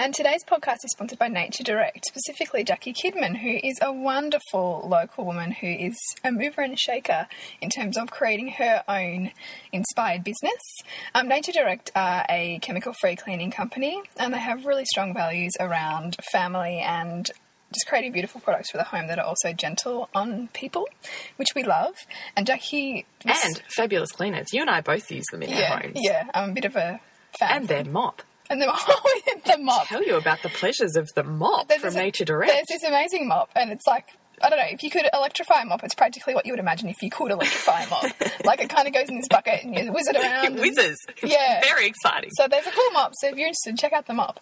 [0.00, 4.86] And today's podcast is sponsored by Nature Direct, specifically Jackie Kidman, who is a wonderful
[4.88, 7.26] local woman who is a mover and shaker
[7.60, 9.32] in terms of creating her own
[9.72, 10.60] inspired business.
[11.16, 15.52] Um, Nature Direct are a chemical free cleaning company and they have really strong values
[15.58, 17.28] around family and
[17.72, 20.86] just creating beautiful products for the home that are also gentle on people,
[21.36, 21.94] which we love.
[22.36, 23.04] And Jackie.
[23.26, 24.52] was- And fabulous cleaners.
[24.52, 25.96] You and I both use them in yeah, our homes.
[25.96, 27.00] yeah, I'm a bit of a
[27.40, 27.50] fan.
[27.56, 28.22] And their mop.
[28.50, 28.66] And the,
[29.46, 29.88] the mop.
[29.88, 32.68] Tell you about the pleasures of the mop There's from this- Nature There's Direct.
[32.68, 34.06] this amazing mop, and it's like
[34.40, 35.82] I don't know if you could electrify a mop.
[35.82, 38.04] It's practically what you would imagine if you could electrify a mop.
[38.44, 40.44] like it kind of goes in this bucket and you whiz it around.
[40.44, 40.96] It whizzes.
[41.24, 41.60] Yeah.
[41.62, 42.30] Very exciting.
[42.34, 43.14] So there's a cool mop.
[43.16, 44.38] So if you're interested, check out the mop.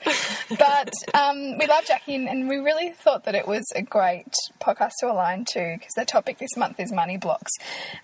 [0.50, 4.34] But um, we love Jackie, and, and we really thought that it was a great
[4.60, 7.52] podcast to align to because the topic this month is money blocks,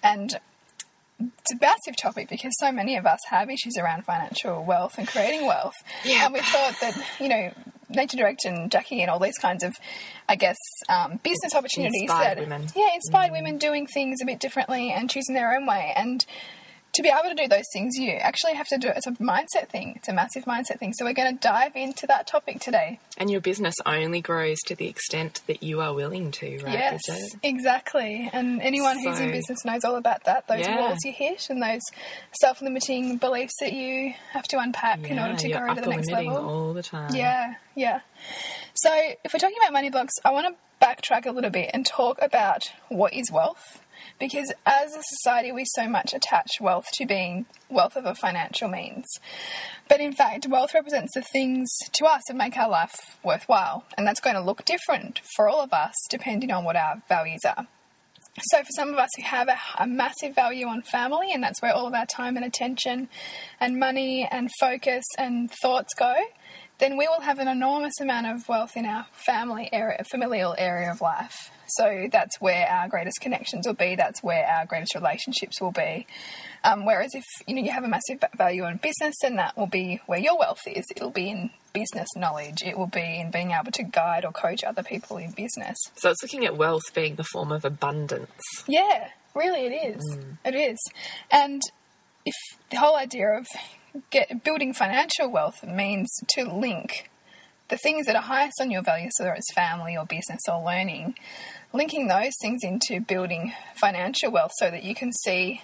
[0.03, 0.41] and
[1.39, 5.07] it's a massive topic because so many of us have issues around financial wealth and
[5.07, 5.75] creating wealth.
[6.05, 6.25] Yeah.
[6.27, 7.53] And we thought that, you know,
[7.91, 9.75] Nature Direct and Jackie and all these kinds of,
[10.29, 10.57] I guess,
[10.89, 12.67] um, business opportunities Inspired that, women.
[12.75, 15.93] yeah, inspired women doing things a bit differently and choosing their own way.
[15.95, 16.25] And
[16.95, 18.97] to be able to do those things, you actually have to do it.
[18.99, 19.95] It's a mindset thing.
[19.97, 20.93] It's a massive mindset thing.
[20.93, 22.99] So we're going to dive into that topic today.
[23.17, 26.73] and your business only grows to the extent that you are willing to, right?
[26.73, 27.01] Yes,
[27.43, 28.29] exactly.
[28.33, 30.47] And anyone who's in business knows all about that.
[30.49, 30.81] Those Yeah.
[30.81, 31.81] walls you hit and those
[32.41, 36.37] self-limiting beliefs that you have to unpack in order to go to the next level.
[36.49, 37.15] all the time.
[37.15, 38.01] Yeah, yeah.
[38.75, 38.91] So
[39.25, 42.19] if we're talking about money blocks, I want to backtrack a little bit and talk
[42.21, 43.81] about what is wealth.
[44.19, 48.69] Because as a society, we so much attach wealth to being wealth of a financial
[48.69, 49.07] means.
[49.89, 53.85] But in fact, wealth represents the things to us that make our life worthwhile.
[53.97, 57.41] And that's going to look different for all of us depending on what our values
[57.45, 57.67] are.
[58.41, 61.61] So, for some of us who have a, a massive value on family, and that's
[61.61, 63.11] where all of our time and attention
[63.61, 66.15] and money and focus and thoughts go,
[66.83, 70.91] then we will have an enormous amount of wealth in our family area, familial area
[70.91, 71.53] of life.
[71.69, 76.09] So, that's where our greatest connections will be, that's where our greatest relationships will be.
[76.65, 79.69] Um, whereas if you know you have a massive value in business, then that will
[79.69, 80.85] be where your wealth is.
[80.95, 82.63] It'll be in business knowledge.
[82.65, 85.79] It will be in being able to guide or coach other people in business.
[85.95, 88.43] So it's looking at wealth being the form of abundance.
[88.67, 90.19] Yeah, really, it is.
[90.45, 90.79] It is.
[91.31, 91.63] And
[92.27, 92.35] if
[92.71, 93.47] the whole idea of
[94.11, 97.11] get, building financial wealth means to link
[97.69, 101.15] the things that are highest on your values, whether it's family or business or learning,
[101.73, 105.63] linking those things into building financial wealth so that you can see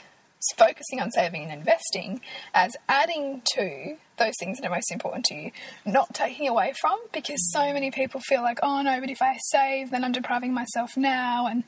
[0.56, 2.20] focusing on saving and investing
[2.54, 5.50] as adding to those things that are most important to you,
[5.84, 9.36] not taking away from, because so many people feel like, oh no, but if I
[9.50, 11.46] save, then I'm depriving myself now.
[11.46, 11.64] And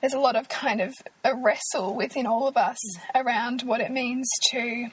[0.00, 0.94] there's a lot of kind of
[1.24, 2.78] a wrestle within all of us
[3.14, 3.24] mm.
[3.24, 4.88] around what it means to,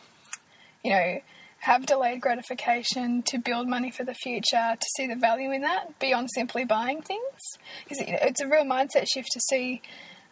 [0.84, 1.22] you know,
[1.60, 5.98] have delayed gratification, to build money for the future, to see the value in that
[5.98, 7.40] beyond simply buying things.
[7.84, 9.82] Because it's a real mindset shift to see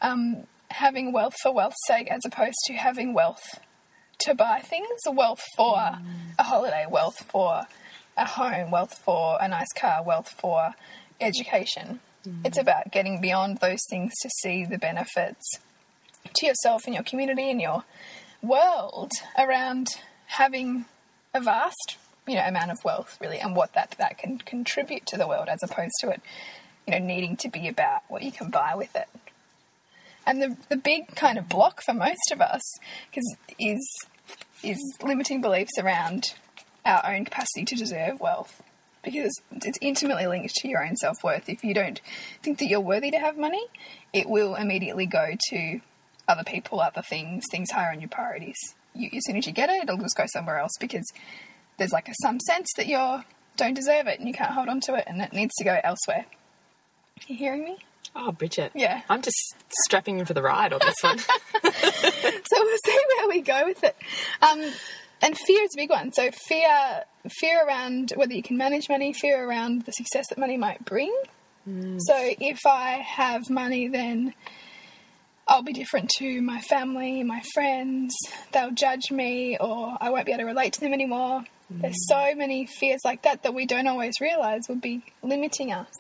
[0.02, 3.62] um, having wealth for wealth's sake as opposed to having wealth
[4.20, 5.78] to buy things, wealth for
[6.38, 7.64] a holiday, wealth for
[8.18, 10.76] a home, wealth for a nice car, wealth for
[11.22, 12.02] education.
[12.46, 15.60] It's about getting beyond those things to see the benefits
[16.36, 17.84] to yourself and your community and your
[18.44, 19.88] world around
[20.32, 20.86] having
[21.34, 25.18] a vast, you know, amount of wealth really and what that that can contribute to
[25.18, 26.22] the world as opposed to it,
[26.88, 29.10] you know, needing to be about what you can buy with it.
[30.26, 32.62] And the the big kind of block for most of us
[33.14, 34.08] cause is
[34.64, 36.36] is limiting beliefs around
[36.86, 38.62] our own capacity to deserve wealth.
[39.04, 41.50] Because it's intimately linked to your own self worth.
[41.50, 42.00] If you don't
[42.44, 43.66] think that you're worthy to have money,
[44.14, 45.82] it will immediately go to
[46.28, 48.76] other people, other things, things higher on your priorities.
[48.94, 51.06] You, as soon as you get it, it'll just go somewhere else because
[51.78, 53.24] there's like a, some sense that you
[53.58, 55.78] don't deserve it and you can't hold on to it and it needs to go
[55.84, 56.26] elsewhere.
[57.28, 57.78] You hearing me?
[58.16, 58.72] Oh, Bridget.
[58.76, 59.02] Yeah.
[59.10, 59.38] I'm just
[59.86, 61.18] strapping in for the ride on this one.
[61.20, 61.30] so
[61.64, 63.96] we'll see where we go with it.
[64.42, 64.64] Um,
[65.22, 66.12] and fear is a big one.
[66.12, 70.58] So fear, fear around whether you can manage money, fear around the success that money
[70.58, 71.16] might bring.
[72.00, 74.34] So if I have money, then
[75.48, 78.16] I'll be different to my family, my friends.
[78.52, 81.44] They'll judge me, or I won't be able to relate to them anymore.
[81.70, 82.32] There's mm.
[82.32, 85.94] so many fears like that that we don't always realize will be limiting us.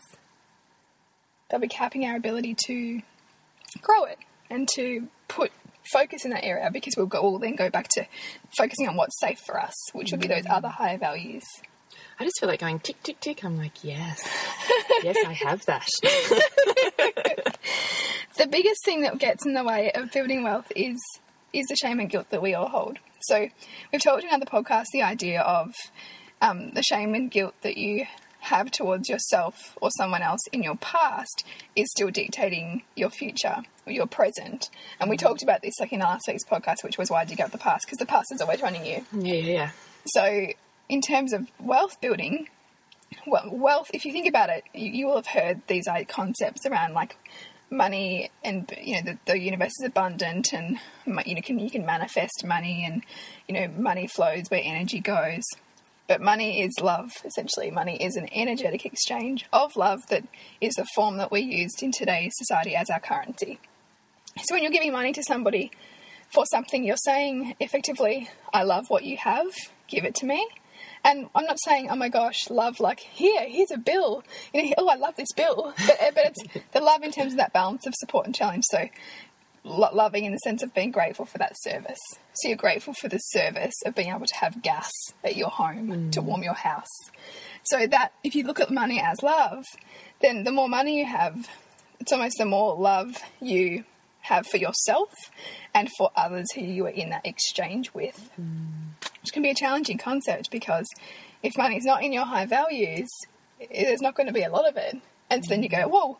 [1.49, 3.01] They'll be capping our ability to
[3.81, 4.17] grow it
[4.49, 5.51] and to put
[5.91, 8.05] focus in that area because we'll go we'll then go back to
[8.55, 10.51] focusing on what's safe for us, which will be those mm.
[10.51, 11.43] other higher values.
[12.19, 13.43] I just feel like going tick, tick, tick.
[13.43, 14.21] I'm like, yes.
[15.03, 15.87] yes, I have that.
[18.37, 20.99] the biggest thing that gets in the way of building wealth is
[21.53, 22.97] is the shame and guilt that we all hold.
[23.21, 23.49] So
[23.91, 25.73] we've talked in other podcasts the idea of
[26.41, 28.05] um, the shame and guilt that you
[28.41, 31.45] have towards yourself or someone else in your past
[31.75, 34.69] is still dictating your future or your present.
[34.99, 37.37] And we talked about this like in last week's podcast, which was why do you
[37.37, 37.85] give the past?
[37.85, 39.05] Because the past is always running you.
[39.13, 39.71] Yeah, yeah, yeah.
[40.07, 40.47] So,
[40.89, 42.47] in terms of wealth building,
[43.27, 46.65] well, wealth, if you think about it, you, you will have heard these like, concepts
[46.65, 47.15] around like
[47.71, 50.77] money and you know the, the universe is abundant and
[51.25, 53.03] you know can you can manifest money and
[53.47, 55.43] you know money flows where energy goes.
[56.07, 57.71] But money is love essentially.
[57.71, 60.25] Money is an energetic exchange of love that
[60.59, 63.59] is the form that we used in today's society as our currency.
[64.43, 65.71] So when you're giving money to somebody
[66.33, 69.51] for something you're saying effectively i love what you have.
[69.87, 70.47] Give it to me
[71.03, 74.23] and I'm not saying, oh my gosh, love, like, here, here's a bill.
[74.53, 75.73] You know, oh, I love this bill.
[75.87, 78.65] But, uh, but it's the love in terms of that balance of support and challenge.
[78.69, 78.87] So,
[79.63, 81.99] lo- loving in the sense of being grateful for that service.
[82.33, 84.91] So, you're grateful for the service of being able to have gas
[85.23, 86.89] at your home to warm your house.
[87.63, 89.65] So, that if you look at money as love,
[90.21, 91.49] then the more money you have,
[91.99, 93.85] it's almost the more love you
[94.21, 95.09] have for yourself
[95.73, 98.29] and for others who you are in that exchange with
[99.21, 100.87] which can be a challenging concept because
[101.43, 103.07] if money is not in your high values,
[103.73, 104.97] there's not going to be a lot of it.
[105.29, 106.17] And so then you go, whoa, are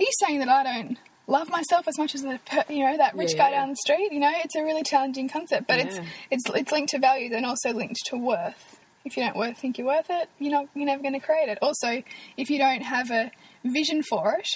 [0.00, 2.40] you saying that I don't love myself as much as the
[2.70, 4.12] you know that rich guy down the street?
[4.12, 6.00] You know, it's a really challenging concept, but it's
[6.30, 8.80] it's it's linked to values and also linked to worth.
[9.04, 11.48] If you don't worth, think you're worth it, you're not you're never going to create
[11.48, 11.58] it.
[11.60, 12.02] Also,
[12.36, 13.30] if you don't have a
[13.64, 14.48] vision for it,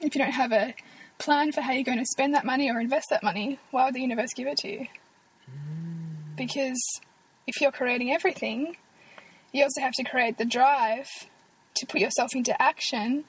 [0.00, 0.74] if you don't have a
[1.24, 3.94] plan for how you're going to spend that money or invest that money, why would
[3.94, 4.86] the universe give it to you?
[6.36, 7.00] Because
[7.46, 8.76] if you're creating everything,
[9.52, 11.08] you also have to create the drive
[11.76, 13.24] to put yourself into action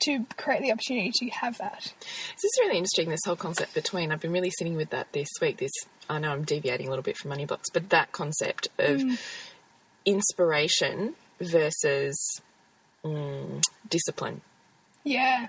[0.00, 1.92] to create the opportunity to have that.
[2.00, 3.08] This is really interesting.
[3.08, 5.58] This whole concept between I've been really sitting with that this week.
[5.58, 5.72] This
[6.10, 9.00] I know I'm deviating a little bit from money blocks, but that concept of
[10.04, 12.40] inspiration versus
[13.04, 14.40] mm, discipline.
[15.04, 15.48] Yeah,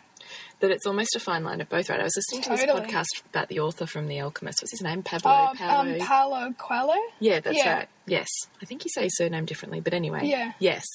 [0.62, 1.90] That it's almost a fine line of both.
[1.90, 2.00] Right?
[2.00, 4.62] I was listening to this podcast about the author from The Alchemist.
[4.62, 5.04] What's his name?
[5.04, 5.32] Pablo.
[5.32, 5.94] um, Pablo.
[5.94, 7.00] um, Paulo Coelho.
[7.20, 7.74] yeah, that's yeah.
[7.76, 7.90] right.
[8.08, 8.28] Yes,
[8.62, 10.22] I think you say his surname differently, but anyway.
[10.24, 10.54] Yeah.
[10.60, 10.86] Yes,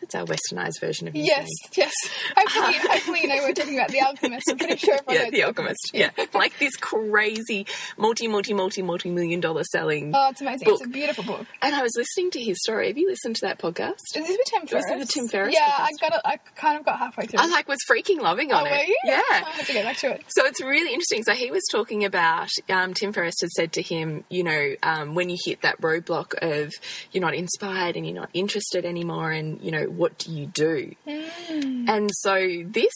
[0.00, 1.92] that's our westernized version of his Yes, yes.
[2.36, 4.48] Hopefully, hopefully, you know we're talking about the Alchemist.
[4.50, 5.90] I'm pretty sure everyone Yeah, The Alchemist.
[5.92, 7.66] Yeah, like this crazy
[7.96, 10.12] multi, multi, multi, multi million dollar selling.
[10.14, 10.64] Oh, it's amazing.
[10.66, 10.74] book.
[10.80, 11.46] It's a beautiful book.
[11.62, 12.88] And I was listening to his story.
[12.88, 13.96] Have you listened to that podcast?
[14.14, 14.86] Is this with Tim Was Ferriss?
[14.90, 15.80] it the Tim Ferriss Yeah, podcast?
[15.80, 16.20] I got it.
[16.24, 17.40] I kind of got halfway through.
[17.40, 18.70] I like was freaking loving on oh, it.
[18.70, 18.96] were you?
[19.04, 19.20] Yeah.
[19.28, 20.24] I have to get back to it.
[20.28, 21.22] So it's really interesting.
[21.24, 25.14] So he was talking about um, Tim Ferriss had said to him, you know, um,
[25.14, 26.72] when you hit that roadblock of
[27.12, 30.94] you're not inspired and you're not interested anymore, and you know, what do you do?
[31.06, 31.88] Mm.
[31.88, 32.92] And so this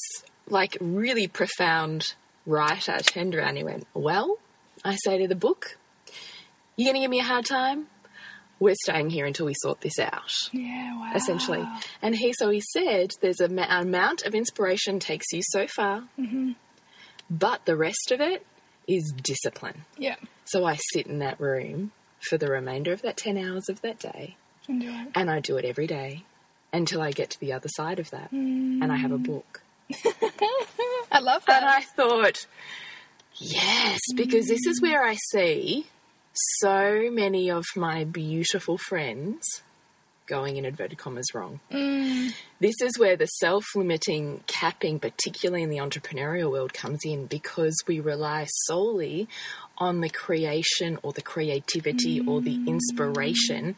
[0.49, 2.15] like really profound
[2.47, 4.39] writer turned around and he went, well,
[4.85, 5.77] I say to the book,
[6.77, 7.87] you're going to give me a hard time.
[8.59, 11.13] We're staying here until we sort this out Yeah, wow.
[11.17, 11.67] essentially.
[12.01, 16.05] And he, so he said, there's a ma- amount of inspiration takes you so far,
[16.19, 16.53] mm-hmm.
[17.29, 18.47] but the rest of it
[18.87, 19.85] is discipline.
[19.99, 21.91] Yeah, So I sit in that room
[22.21, 24.37] for the remainder of that 10 hours of that day,
[24.69, 25.09] it.
[25.17, 26.25] and I do it every day
[26.73, 29.63] until I get to the other side of that, and I have a book.
[31.13, 31.63] I love that.
[31.63, 32.47] And I thought,
[33.35, 35.87] yes, because this is where I see
[36.33, 39.63] so many of my beautiful friends
[40.27, 41.61] going in inverted commas wrong.
[42.61, 47.77] This is where the self limiting capping, particularly in the entrepreneurial world, comes in because
[47.87, 49.29] we rely solely
[49.79, 53.77] on the creation or the creativity or the inspiration.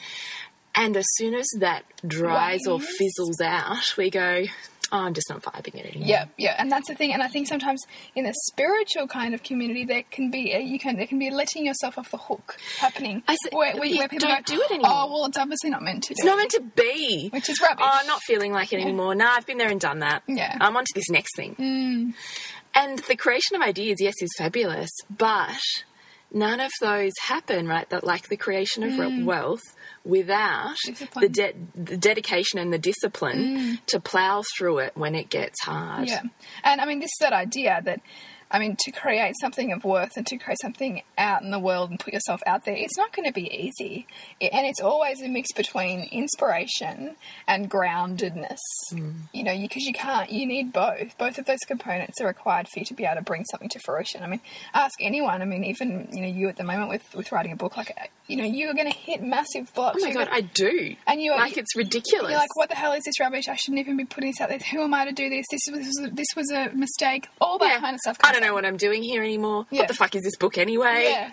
[0.74, 4.44] And as soon as that dries or fizzles out, we go,
[4.92, 6.08] oh, I'm just not vibing it anymore.
[6.08, 7.12] Yeah, yeah, and that's the thing.
[7.12, 7.82] And I think sometimes
[8.14, 11.30] in a spiritual kind of community, there can be a, you can there can be
[11.30, 13.22] letting yourself off the hook happening.
[13.28, 14.90] I see- where, where, you where people don't go, do it anymore.
[14.92, 16.12] Oh well, it's obviously not meant to.
[16.12, 17.28] It's not it." meant to be.
[17.32, 17.84] Which is rubbish.
[17.86, 19.14] Oh, I'm not feeling like it anymore.
[19.14, 20.22] No, I've been there and done that.
[20.26, 20.56] Yeah.
[20.60, 21.56] I'm on to this next thing.
[21.56, 22.14] Mm.
[22.76, 25.60] And the creation of ideas, yes, is fabulous, but
[26.32, 27.88] none of those happen, right?
[27.90, 29.24] That like the creation of re- mm.
[29.24, 29.62] wealth
[30.04, 30.74] without
[31.20, 33.86] the, de- the dedication and the discipline mm.
[33.86, 36.08] to plow through it when it gets hard.
[36.08, 36.22] Yeah,
[36.62, 38.00] and I mean this is that idea that
[38.54, 41.90] I mean, to create something of worth and to create something out in the world
[41.90, 44.06] and put yourself out there, it's not going to be easy.
[44.38, 47.16] It- and it's always a mix between inspiration
[47.48, 48.60] and groundedness.
[48.92, 49.14] Mm.
[49.32, 51.18] You know, because you, can't, you need both.
[51.18, 53.80] Both of those components are required for you to be able to bring something to
[53.80, 54.22] fruition.
[54.22, 54.40] I mean,
[54.72, 55.42] ask anyone.
[55.42, 57.92] I mean, even, you know, you at the moment with, with writing a book, like,
[58.26, 59.98] you know, you are going to hit massive blocks.
[60.00, 60.96] Oh my You're god, gonna- I do.
[61.06, 62.30] And you are- like it's ridiculous.
[62.30, 63.48] you're like, what the hell is this rubbish?
[63.48, 64.58] I shouldn't even be putting this out there.
[64.58, 65.44] Who am I to do this?
[65.50, 67.28] This was this was, a mistake.
[67.40, 67.80] All that Yeah.
[67.80, 68.16] kind of stuff.
[68.24, 69.66] I don't know what I'm doing here anymore.
[69.70, 69.80] Yeah.
[69.80, 71.08] What the fuck is this book anyway?
[71.10, 71.30] Yeah.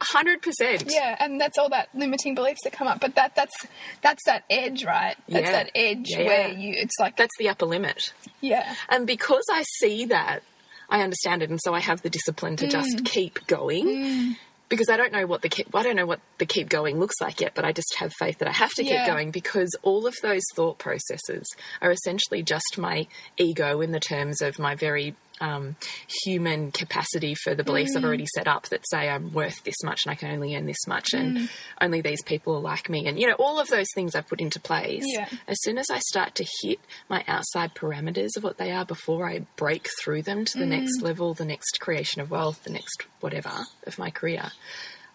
[0.00, 0.84] Hundred percent.
[0.88, 3.00] Yeah, and that's all that limiting beliefs that come up.
[3.00, 3.66] But that that's
[4.02, 5.16] that's that edge, right?
[5.28, 5.52] That's Yeah.
[5.52, 6.74] that edge Yeah, where you.
[6.76, 8.12] It's like That's the upper limit.
[8.40, 10.42] yeah, And because I see that,
[10.88, 12.70] I understand it, and so I have the discipline to Mm.
[12.70, 14.36] just keep going.
[14.68, 17.20] Because I don't know what the keep, I don't know what the keep going looks
[17.20, 19.04] like yet, but I just have faith that I have to Yeah.
[19.04, 21.46] keep going because all of those thought processes
[21.82, 23.06] are essentially just my
[23.36, 25.76] ego in the terms of my very um,
[26.24, 27.98] human capacity for the beliefs Mm.
[27.98, 30.66] I've already set up that say I'm worth this much and I can only earn
[30.66, 31.18] this much Mm.
[31.18, 31.48] and
[31.80, 34.40] only these people are like me and you know all of those things I've put
[34.40, 35.02] into place.
[35.06, 35.28] Yeah.
[35.48, 39.28] As soon as I start to hit my outside parameters of what they are before
[39.28, 43.02] I break through them to the next level, the next creation of wealth, the next
[43.20, 43.52] whatever
[43.86, 44.52] of my career,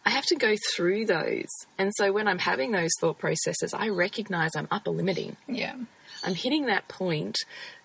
[0.05, 1.47] I have to go through those.
[1.77, 5.37] And so when I'm having those thought processes, I recognize I'm upper limiting.
[5.47, 5.75] yeah,
[6.23, 7.37] I'm hitting that point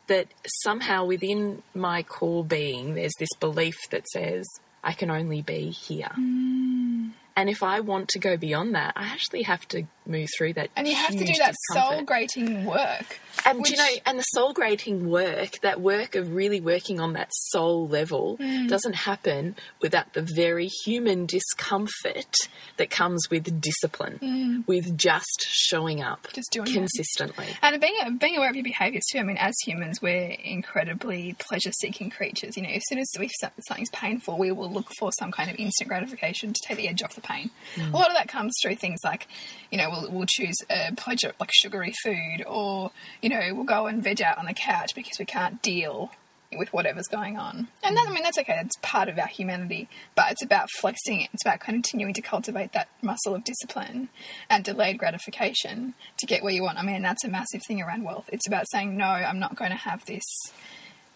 [0.07, 0.29] that
[0.63, 4.47] somehow within my core being, there's this belief that says,
[4.83, 6.11] I can only be here.
[6.19, 7.13] Mm.
[7.37, 10.69] And if I want to go beyond that, I actually have to move through that.
[10.77, 11.97] and you have to do that discomfort.
[11.97, 13.19] soul grating work.
[13.47, 17.15] And which- you know, and the soul grating work, that work of really working on
[17.15, 18.69] that soul level, Mm.
[18.69, 22.35] doesn't happen without the very human discomfort
[22.77, 26.35] that comes with discipline, with just showing up Mm.
[26.35, 26.75] Just doing it.
[26.75, 27.47] consistently.
[27.63, 29.19] And being being aware of your behaviours too.
[29.19, 32.57] I mean, as humans, we're incredibly pleasure-seeking creatures.
[32.57, 35.57] You know, as soon as we something's painful, we will look for some kind of
[35.57, 37.51] instant gratification to take the edge off the pain.
[37.75, 37.93] Mm.
[37.93, 39.27] A lot of that comes through things like,
[39.71, 43.87] you know, we'll, we'll choose a pleasure like sugary food, or you know, we'll go
[43.87, 46.13] and veg out on the couch because we can't deal
[46.57, 47.67] with whatever's going on.
[47.83, 48.11] And that, mm.
[48.11, 48.55] I mean, that's okay.
[48.55, 49.89] That's part of our humanity.
[50.15, 51.31] But it's about flexing it.
[51.33, 54.09] It's about continuing to cultivate that muscle of discipline
[54.49, 56.79] and delayed gratification to get where you want.
[56.79, 58.29] I mean, that's a massive thing around wealth.
[58.33, 60.23] It's about saying, no, I'm not going to have this,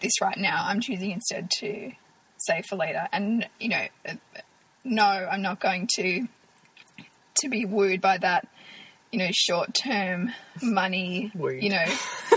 [0.01, 0.65] this right now.
[0.67, 1.93] I'm choosing instead to
[2.39, 3.09] save for later.
[3.13, 3.87] And, you know,
[4.89, 6.27] no, I'm not going to,
[7.43, 8.49] to be wooed by that,
[9.13, 11.63] you know, short term money, Wooed.
[11.63, 11.85] you know.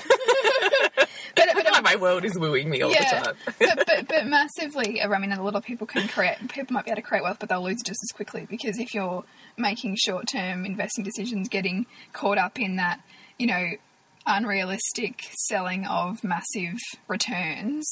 [1.36, 3.36] but, but, my world is wooing me all the time.
[3.60, 5.02] but, but but massively.
[5.02, 6.38] I mean, a lot of people can create.
[6.50, 8.80] People might be able to create wealth, but they'll lose it just as quickly because
[8.80, 9.24] if you're
[9.58, 13.02] making short-term investing decisions, getting caught up in that,
[13.38, 13.72] you know,
[14.26, 16.78] unrealistic selling of massive
[17.08, 17.92] returns.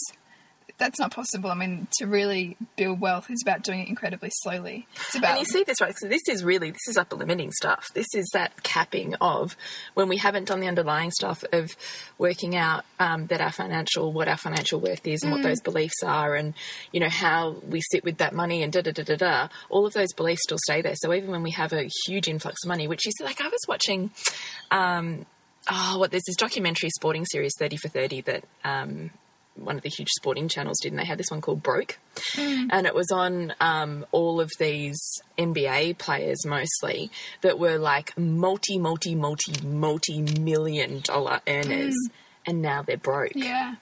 [0.79, 1.51] That's not possible.
[1.51, 4.87] I mean, to really build wealth is about doing it incredibly slowly.
[4.95, 5.93] It's about And you see this right.
[5.99, 7.87] So this is really this is upper limiting stuff.
[7.93, 9.57] This is that capping of
[9.93, 11.69] when we haven't done the underlying stuff of
[12.17, 16.01] working out um, that our financial what our financial worth is and what those beliefs
[16.01, 16.53] are, and
[16.93, 19.47] you know how we sit with that money and da da da da da.
[19.69, 20.95] All of those beliefs still stay there.
[20.95, 23.61] So even when we have a huge influx of money, which is like I was
[23.67, 24.11] watching.
[24.71, 25.25] Um,
[25.69, 29.11] oh, what there's this documentary sporting series, Thirty for Thirty, that um,
[29.59, 31.99] one of the huge sporting channels did, and they had this one called Broke,
[32.37, 34.99] and it was on um, all of these
[35.37, 37.11] NBA players mostly
[37.41, 41.95] that were like multi, multi, multi, multi million dollar earners,
[42.45, 43.31] and now they're broke.
[43.35, 43.75] yeah.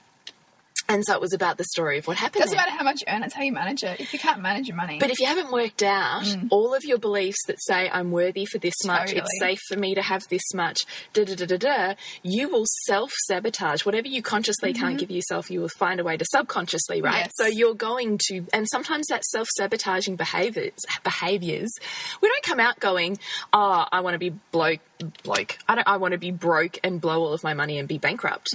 [0.88, 2.40] And so it was about the story of what happened.
[2.40, 4.00] It doesn't matter how much you earn; it's how you manage it.
[4.00, 6.48] If you can't manage your money, But if you haven't worked out mm.
[6.50, 9.94] all of your beliefs that say I'm worthy for this much, it's safe for me
[9.94, 10.78] to have this much,
[11.12, 14.96] da da da da da, you will self sabotage whatever you consciously can't mm-hmm.
[14.98, 15.50] give yourself.
[15.50, 17.26] You will find a way to subconsciously, right?
[17.26, 17.32] Yes.
[17.34, 21.72] So you're going to, and sometimes that self sabotaging behaviors behaviors,
[22.20, 23.18] we don't come out going,
[23.52, 24.80] oh, I want to be bloke.
[25.22, 25.86] Bloke, I don't.
[25.86, 28.48] I want to be broke and blow all of my money and be bankrupt.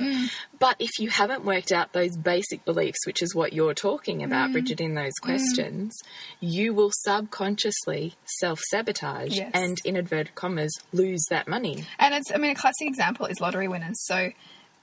[0.60, 4.50] But if you haven't worked out those basic beliefs, which is what you're talking about,
[4.50, 4.54] Mm.
[4.54, 5.98] Bridget, in those questions,
[6.42, 9.52] you will subconsciously self sabotage Yes.
[9.54, 11.86] and, in inverted commas, lose that money.
[12.00, 13.96] And it's, I mean, a classic example is lottery winners.
[14.06, 14.32] So,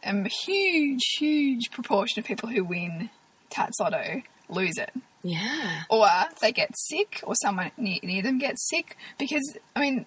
[0.05, 3.11] um, a huge, huge proportion of people who win
[3.51, 4.93] TattsLotto lose it.
[5.23, 5.83] Yeah.
[5.91, 6.09] Or
[6.41, 8.97] they get sick, or someone near, near them gets sick.
[9.19, 10.07] Because, I mean,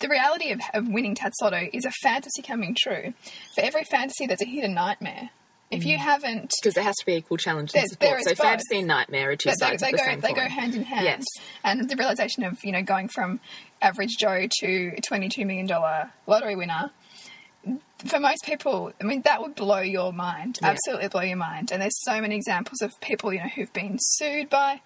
[0.00, 3.14] the, reality of, of winning TattsLotto is a fantasy coming true.
[3.54, 5.30] For every fantasy, there's a hidden nightmare.
[5.70, 6.00] If you mm.
[6.00, 8.00] haven't Because there has to be equal challenge and support.
[8.00, 8.38] there is so both.
[8.38, 10.36] fantasy and nightmare are two they, they, sides they of the go same they coin.
[10.36, 11.04] go hand in hand.
[11.04, 11.24] Yes.
[11.64, 13.40] And the realization of you know going from
[13.82, 16.90] average Joe to a twenty two million dollar lottery winner,
[18.06, 20.58] for most people, I mean, that would blow your mind.
[20.62, 21.72] Absolutely blow your mind.
[21.72, 24.82] And there's so many examples of people, you know, who've been sued by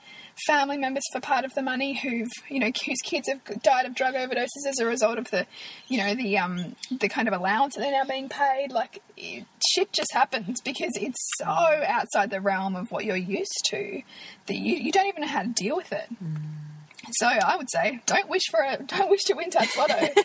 [0.47, 3.95] family members for part of the money, who've, you know, whose kids have died of
[3.95, 5.47] drug overdoses as a result of the,
[5.89, 8.73] you know, the um the kind of allowance that they're now being paid.
[8.73, 13.67] Like, it, shit just happens because it's so outside the realm of what you're used
[13.71, 14.03] to
[14.47, 16.09] that you, you don't even know how to deal with it.
[17.13, 20.17] So I would say, don't wish for a, don't wish to win TattsLotto.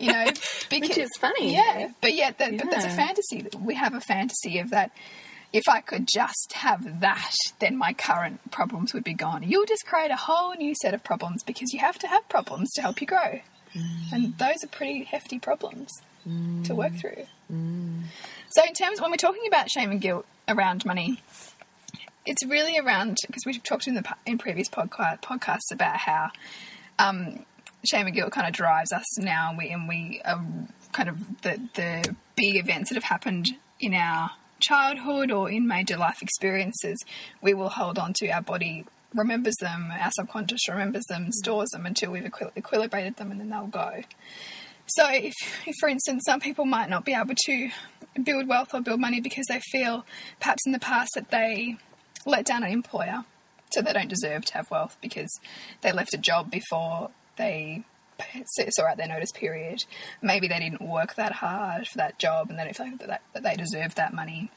[0.00, 0.26] you know,
[0.70, 1.54] because, Which is funny.
[1.54, 3.46] Yeah, but yet, that, but that's a fantasy.
[3.58, 4.90] We have a fantasy of that.
[5.52, 9.42] If I could just have that, then my current problems would be gone.
[9.42, 12.72] You'll just create a whole new set of problems because you have to have problems
[12.72, 13.40] to help you grow,
[14.12, 15.90] and those are pretty hefty problems
[16.64, 17.26] to work through.
[18.50, 21.22] So, in terms when we're talking about shame and guilt around money,
[22.24, 26.30] it's really around because we've talked in the in previous podcast podcasts about how
[26.98, 27.44] um,
[27.84, 31.42] shame and guilt kind of drives us now, and we and we um, kind of
[31.42, 33.46] the the big events that have happened
[33.80, 37.02] in our childhood or in major life experiences,
[37.40, 38.84] we will hold on to our body
[39.14, 41.32] remembers them, our subconscious remembers them, mm.
[41.32, 44.02] stores them until we've equil- equilibrated them, and then they'll go.
[44.86, 45.34] So, if,
[45.66, 47.70] if, for instance, some people might not be able to
[48.22, 50.06] build wealth or build money because they feel
[50.40, 51.76] perhaps in the past that they
[52.24, 53.24] let down an employer,
[53.72, 55.30] so they don't deserve to have wealth because
[55.80, 57.84] they left a job before they
[58.18, 59.84] p- saw out their notice period.
[60.22, 63.22] Maybe they didn't work that hard for that job and they don't feel like that,
[63.34, 64.50] that they deserve that money.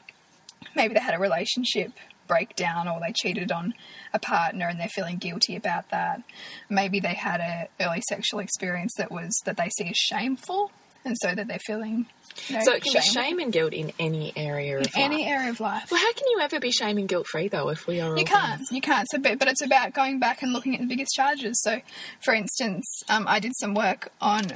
[0.74, 1.92] Maybe they had a relationship
[2.26, 3.74] breakdown or they cheated on
[4.14, 6.22] a partner and they're feeling guilty about that.
[6.68, 10.70] Maybe they had a early sexual experience that was that they see as shameful
[11.04, 12.06] and so that they're feeling
[12.46, 15.18] you know, So it can be shame shame and guilt in any area of any
[15.18, 15.26] life.
[15.26, 15.90] area of life.
[15.90, 18.24] Well, how can you ever be shame and guilt free though if we are You
[18.24, 18.62] can't.
[18.70, 19.06] You can't.
[19.10, 21.60] So, but, but it's about going back and looking at the biggest charges.
[21.62, 21.80] So,
[22.20, 24.46] for instance, um, I did some work on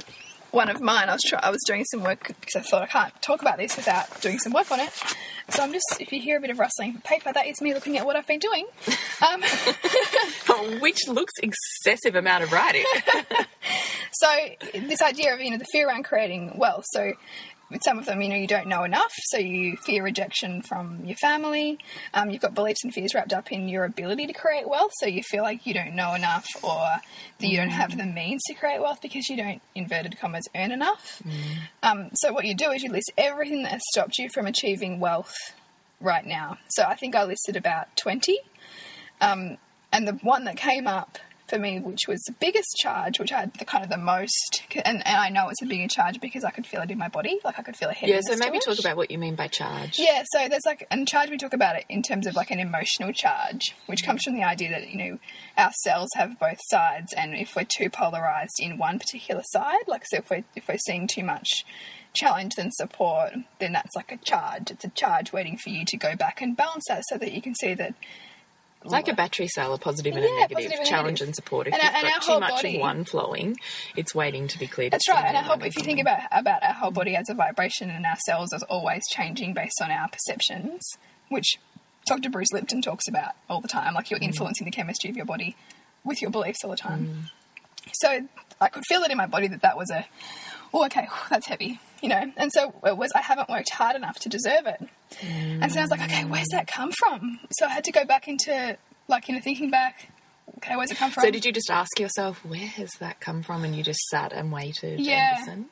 [0.51, 1.09] one of mine.
[1.09, 3.57] I was try- I was doing some work because I thought I can't talk about
[3.57, 4.89] this without doing some work on it.
[5.49, 7.97] So I'm just if you hear a bit of rustling paper, that is me looking
[7.97, 8.65] at what I've been doing.
[9.27, 9.43] Um,
[10.79, 12.85] which looks excessive amount of writing.
[14.19, 14.27] So
[14.73, 16.85] this idea of you know the fear around creating wealth.
[16.91, 17.13] So
[17.71, 21.03] with some of them, you know, you don't know enough, so you fear rejection from
[21.03, 21.79] your family.
[22.13, 25.07] Um, you've got beliefs and fears wrapped up in your ability to create wealth, so
[25.07, 26.87] you feel like you don't know enough, or
[27.39, 30.71] that you don't have the means to create wealth because you don't inverted commas earn
[30.71, 31.23] enough.
[31.81, 34.99] Um, so what you do is you list everything that has stopped you from achieving
[34.99, 35.33] wealth
[35.99, 36.59] right now.
[36.69, 38.37] So I think I listed about twenty.
[39.21, 39.57] Um,
[39.91, 43.41] and the one that came up for me, which was the biggest charge, which I
[43.41, 46.43] had the kind of the most, and, and I know it's a bigger charge because
[46.43, 48.59] I could feel it in my body, like I could feel a yeah, so maybe
[48.59, 49.99] talk about what you mean by charge.
[49.99, 52.59] Yeah, so there's like, and charge, we talk about it in terms of like an
[52.59, 54.05] emotional charge, which mm.
[54.07, 55.19] comes from the idea that, you know,
[55.57, 60.03] our cells have both sides, and if we're too polarized in one particular side, like,
[60.05, 61.65] so if we're, if we're seeing too much
[62.15, 64.71] challenge than support, then that's like a charge.
[64.71, 67.41] It's a charge waiting for you to go back and balance that so that you
[67.41, 67.93] can see that
[68.85, 69.15] It's like a oh.
[69.15, 71.27] battery cell, a positive and Yeah, a negative, and challenge negative.
[71.27, 71.67] and support.
[71.67, 73.57] If And you've our- and got too whole much body- of one flowing,
[73.95, 74.93] it's waiting to be cleared.
[74.93, 77.33] That's right, and I hope if you think about about our whole body as a
[77.33, 80.97] vibration and our cells as always changing based on our perceptions,
[81.29, 81.57] which
[82.05, 82.29] Dr.
[82.29, 84.25] Bruce Lipton talks about all the time, like you're mm.
[84.25, 85.55] influencing the chemistry of your body
[86.03, 87.31] with your beliefs all the time.
[87.31, 87.91] Mm.
[87.93, 88.27] So
[88.61, 90.05] I could feel it in my body that that was a,
[90.73, 92.31] oh, okay, that's heavy, you know.
[92.37, 94.87] And so it was I haven't worked hard enough to deserve it.
[95.21, 97.39] And so I was like, okay, where's that come from?
[97.57, 100.11] So I had to go back into like you know thinking back.
[100.57, 101.23] Okay, where's it come from?
[101.23, 103.63] So did you just ask yourself, where has that come from?
[103.63, 105.35] And you just sat and waited Yeah.
[105.37, 105.65] and listened?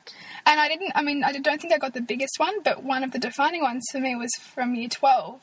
[0.46, 3.02] And I didn't, I mean, I don't think I got the biggest one, but one
[3.02, 5.40] of the defining ones for me was from year 12.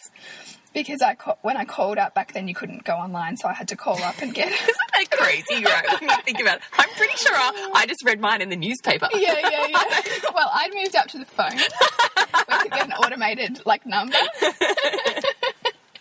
[0.73, 3.67] Because I when I called up back then, you couldn't go online, so I had
[3.69, 4.53] to call up and get it.
[4.61, 5.85] Isn't that crazy, right?
[5.99, 6.63] When you think about it.
[6.77, 9.09] I'm pretty sure I, I just read mine in the newspaper.
[9.13, 9.83] yeah, yeah, yeah.
[10.33, 11.57] Well, I'd moved up to the phone.
[11.57, 14.15] We could get an automated like number.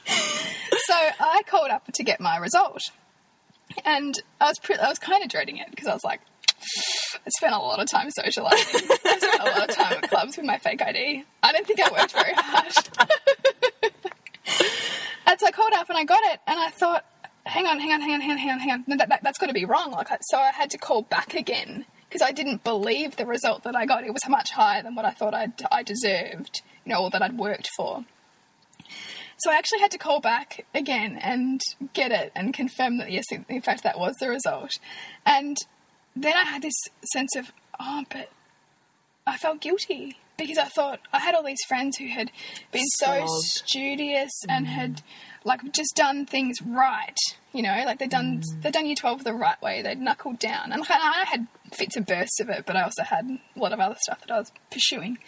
[0.06, 2.90] so I called up to get my result,
[3.84, 6.20] and I was pre- I was kind of dreading it because I was like,
[7.14, 8.88] I spent a lot of time socializing.
[8.90, 11.24] I spent a lot of time at clubs with my fake ID.
[11.42, 12.72] I don't think I worked very hard.
[15.26, 17.04] and so I called up and I got it, and I thought,
[17.44, 18.84] hang on, hang on, hang on, hang on, hang on, hang on.
[18.98, 19.92] That, that, that's got to be wrong.
[19.92, 23.76] Like, so I had to call back again because I didn't believe the result that
[23.76, 24.04] I got.
[24.04, 27.22] It was much higher than what I thought I'd, I deserved, you know, or that
[27.22, 28.04] I'd worked for.
[29.40, 31.60] So I actually had to call back again and
[31.94, 34.72] get it and confirm that yes, in fact, that was the result.
[35.24, 35.56] And
[36.14, 36.74] then I had this
[37.12, 38.30] sense of, oh, but
[39.26, 42.30] I felt guilty because I thought I had all these friends who had
[42.72, 43.44] been so Slogged.
[43.44, 44.70] studious and mm.
[44.70, 45.02] had
[45.44, 47.16] like just done things right.
[47.52, 48.62] You know, like they'd done mm.
[48.62, 49.82] they'd done year twelve the right way.
[49.82, 53.02] They'd knuckled down, and like, I had fits and bursts of it, but I also
[53.02, 55.18] had a lot of other stuff that I was pursuing.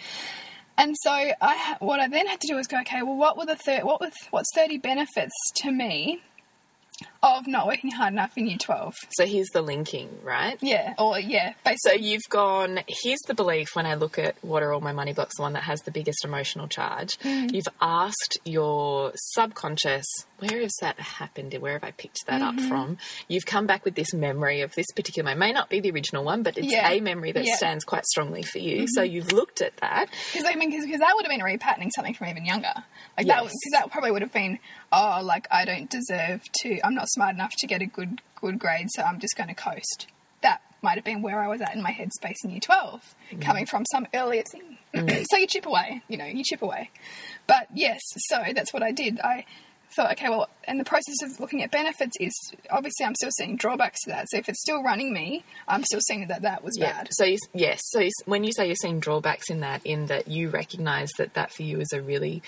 [0.79, 3.47] And so I, what I then had to do was go, okay, well, what were
[3.47, 6.21] the thir- what was what's thirty benefits to me
[7.23, 8.95] of not working hard enough in year twelve?
[9.11, 10.57] So here's the linking, right?
[10.61, 14.73] Yeah, or yeah, So you've gone, here's the belief when I look at what are
[14.73, 17.19] all my money blocks, the one that has the biggest emotional charge.
[17.21, 17.53] Mm.
[17.55, 20.05] You've asked your subconscious,
[20.39, 21.55] where has that happened?
[21.55, 22.59] Where have I picked that Mm-hmm.
[22.59, 22.99] up from?
[23.29, 26.25] You've come back with this memory of this particular, it may not be the original
[26.25, 26.89] one, but it's Yeah.
[26.91, 27.53] a memory that Yeah.
[27.53, 27.57] Mm-hmm.
[27.59, 28.87] stands quite strongly for you.
[28.89, 30.09] So you've looked at that.
[30.33, 32.73] Because I mean, because that would have been repatterning something from even younger.
[33.17, 34.59] Like that, because that probably would have been,
[34.91, 36.81] oh, like I don't deserve to.
[36.85, 39.55] I'm not smart enough to get a good good grade, so I'm just going to
[39.55, 40.07] coast.
[40.43, 43.41] That might have been where I was at in my headspace in year 12, mm.
[43.41, 44.79] coming from some earlier thing.
[44.95, 45.25] Mm.
[45.31, 46.91] so you chip away, you know, you chip away.
[47.47, 49.21] But yes, so that's what I did.
[49.21, 49.45] I
[49.95, 52.33] thought, okay, well, and the process of looking at benefits is
[52.71, 54.29] obviously I'm still seeing drawbacks to that.
[54.31, 56.93] So if it's still running me, I'm still seeing that that was Yeah.
[56.93, 57.09] bad.
[57.13, 57.81] So you, yes.
[57.85, 61.35] So you, when you say you're seeing drawbacks in that, in that you recognise that
[61.35, 62.43] that for you is a really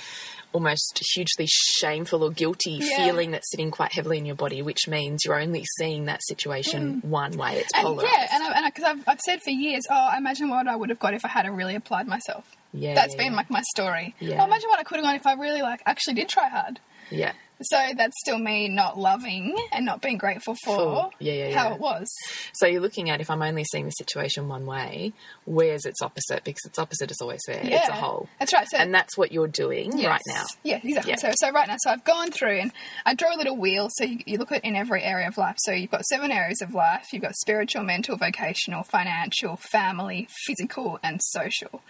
[0.52, 2.96] almost hugely shameful or guilty Yeah.
[3.06, 7.00] feeling that's sitting quite heavily in your body, which means you're only seeing that situation
[7.02, 7.56] one way.
[7.58, 7.78] It's Mm.
[7.78, 8.16] And polarized.
[8.16, 11.12] yeah, and because I've, I've said for years, oh, imagine what I would have got
[11.14, 12.44] if I had really applied myself.
[12.72, 14.14] Yeah, that's yeah, been like my story.
[14.20, 14.40] Yeah.
[14.42, 16.80] Oh, imagine what I could have gone if I really like actually did try hard.
[17.10, 17.32] Yeah.
[17.64, 21.72] So that's still me not loving and not being grateful for For- yeah, yeah, how
[21.74, 22.08] it was.
[22.52, 25.12] So you're looking at if I'm only seeing the situation one way,
[25.44, 26.44] where's its opposite?
[26.44, 27.60] Because its opposite is always there.
[27.64, 28.28] Yeah, It's a whole.
[28.38, 28.66] That's right.
[28.68, 30.06] So And that's what you're doing Yes.
[30.08, 30.44] right now.
[30.62, 31.12] Yeah, exactly.
[31.12, 31.16] Yeah.
[31.16, 32.72] So, so right now, so I've gone through and
[33.06, 33.88] I draw a little wheel.
[33.90, 35.56] So you, you look at in every area of life.
[35.58, 37.06] So you've got seven areas of life.
[37.12, 41.82] You've got spiritual, mental, vocational, financial, family, physical, and social.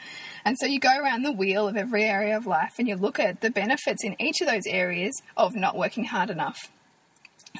[0.45, 3.19] And so you go around the wheel of every area of life and you look
[3.19, 6.70] at the benefits in each of those areas of not working hard enough.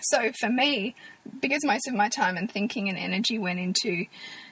[0.03, 0.95] So for me,
[1.41, 4.05] because most of my time and thinking and energy went into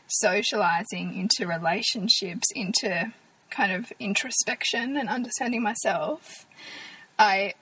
[0.06, 3.12] socializing, into relationships, into
[3.50, 6.46] kind of introspection and understanding myself,
[7.18, 7.54] I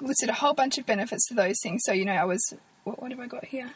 [0.00, 1.80] listed a whole bunch of benefits to those things.
[1.84, 3.72] So, you know, I was, what, what have I got here?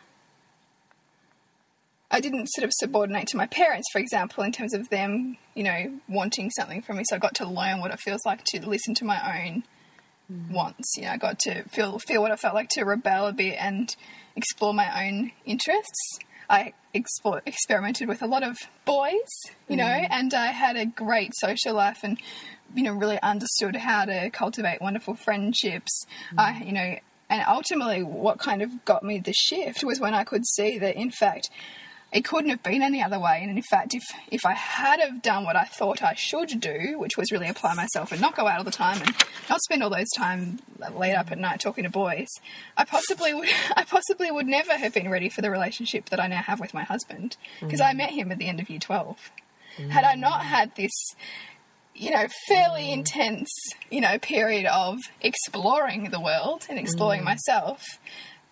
[2.08, 5.64] I didn't sort of subordinate to my parents, for example, in terms of them, you
[5.64, 7.04] know, wanting something from me.
[7.08, 9.64] So I got to learn what it feels like to listen to my own
[10.50, 10.96] wants.
[10.96, 13.56] You know, I got to feel feel what it felt like to rebel a bit
[13.58, 13.94] and
[14.34, 16.18] explore my own interests.
[16.48, 19.28] I explore, experimented with a lot of boys,
[19.68, 20.06] you know, mm.
[20.10, 22.20] and I had a great social life and,
[22.74, 26.04] you know, really understood how to cultivate wonderful friendships.
[26.32, 26.38] Mm.
[26.38, 30.22] I, you know, and ultimately, what kind of got me the shift was when I
[30.22, 31.50] could see that, in fact,
[32.16, 33.40] it couldn't have been any other way.
[33.42, 36.98] And in fact, if if I had have done what I thought I should do,
[36.98, 39.14] which was really apply myself and not go out all the time and
[39.50, 40.58] not spend all those time
[40.94, 42.28] late up at night talking to boys,
[42.74, 46.26] I possibly would I possibly would never have been ready for the relationship that I
[46.26, 47.36] now have with my husband.
[47.60, 47.98] Because I mm.
[47.98, 49.30] met him at the end of year twelve.
[49.76, 49.90] Mm.
[49.90, 50.94] Had I not had this
[51.94, 52.92] you know, fairly mm.
[52.92, 53.50] intense,
[53.90, 57.82] you know, period of exploring the world and exploring myself,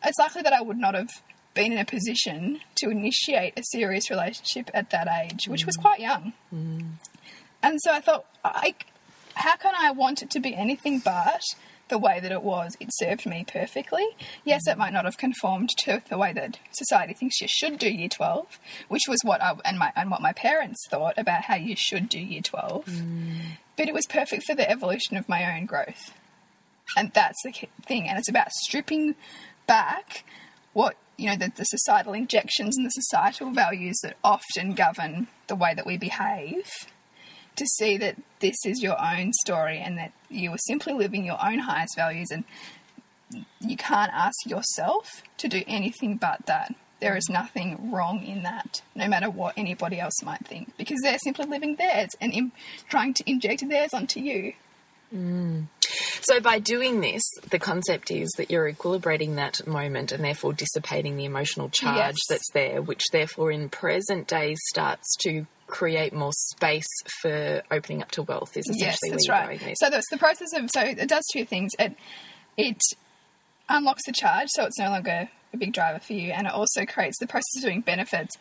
[0.02, 1.10] it's likely that I would not have
[1.54, 5.82] been in a position to initiate a serious relationship at that age, which was mm.
[5.82, 6.32] quite young.
[6.52, 6.92] Mm.
[7.62, 8.74] And so I thought, I,
[9.34, 11.42] how can I want it to be anything but
[11.88, 12.76] the way that it was?
[12.80, 14.06] It served me perfectly.
[14.44, 14.72] Yes, mm.
[14.72, 18.08] it might not have conformed to the way that society thinks you should do year
[18.08, 21.76] 12, which was what I and my and what my parents thought about how you
[21.76, 22.88] should do year 12.
[23.76, 26.12] But it was perfect for the evolution of my own growth.
[26.96, 27.52] And that's the
[27.86, 28.08] thing.
[28.08, 29.14] And it's about stripping
[29.66, 30.24] back
[30.72, 35.54] what, you know, the, the societal injections and the societal values that often govern the
[35.54, 36.70] way that we behave
[37.56, 41.38] to see that this is your own story and that you are simply living your
[41.44, 42.44] own highest values and
[43.60, 46.74] you can't ask yourself to do anything but that.
[47.00, 51.18] There is nothing wrong in that, no matter what anybody else might think, because they're
[51.18, 52.52] simply living theirs and in,
[52.88, 54.54] trying to inject theirs onto you.
[55.14, 55.66] Mm.
[56.22, 61.16] So by doing this, the concept is that you're equilibrating that moment and therefore dissipating
[61.16, 62.16] the emotional charge Yes.
[62.28, 66.86] that's there, which therefore in present days starts to create more space
[67.20, 68.56] for opening up to wealth.
[68.56, 69.76] Is essentially Yes, that's right.
[69.78, 71.72] So that's the process of so it does two things.
[71.78, 71.96] It
[72.56, 72.80] it
[73.68, 76.84] unlocks the charge, so it's no longer a big driver for you, and it also
[76.84, 78.36] creates the process of doing benefits.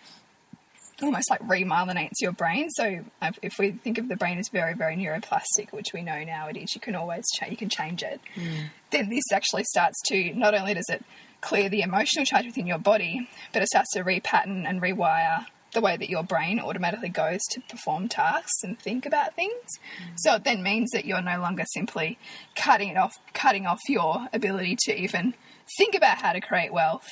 [1.02, 2.70] Almost like remyelinates your brain.
[2.72, 3.04] So
[3.42, 6.58] if we think of the brain as very, very neuroplastic, which we know now it
[6.58, 8.22] is, you can always cha- you can change it.
[8.36, 8.66] Hmm.
[8.92, 11.04] Then this actually starts to not only does it
[11.42, 15.82] clear the emotional charge within your body, but it starts to repattern and rewire the
[15.82, 19.80] way that your brain automatically goes to perform tasks and think about things.
[19.98, 20.14] Hmm.
[20.18, 22.18] So it then means that you're no longer simply
[22.56, 25.34] cutting it off, cutting off your ability to even
[25.78, 27.08] think about how to create wealth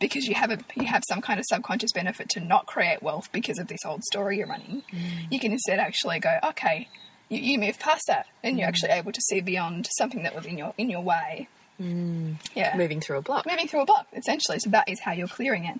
[0.00, 3.30] because you have a you have some kind of subconscious benefit to not create wealth
[3.32, 4.82] because of this old story you're running.
[4.92, 5.30] Mm.
[5.30, 6.88] You can instead actually go, okay,
[7.28, 8.70] you, you move past that, and you're mm.
[8.70, 11.48] actually able to see beyond something that was in your in your way.
[11.80, 12.34] Mm.
[12.56, 13.46] Yeah, Moving through a block.
[13.46, 14.58] moving through a block essentially.
[14.58, 15.78] So that is how you're clearing it.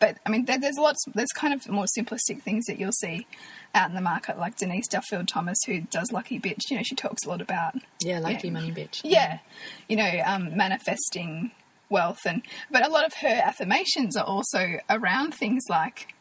[0.00, 1.04] But I mean, there, there's lots.
[1.14, 3.26] There's kind of more simplistic things that you'll see
[3.74, 6.70] out in the market, like Denise Duffield Thomas, who does Lucky Bitch.
[6.70, 9.02] You know, she talks a lot about Yeah, lucky money bitch.
[9.04, 9.40] yeah,
[9.86, 11.50] you know, um, manifesting
[11.98, 16.14] wealth, and but a lot of her affirmations are also around things like,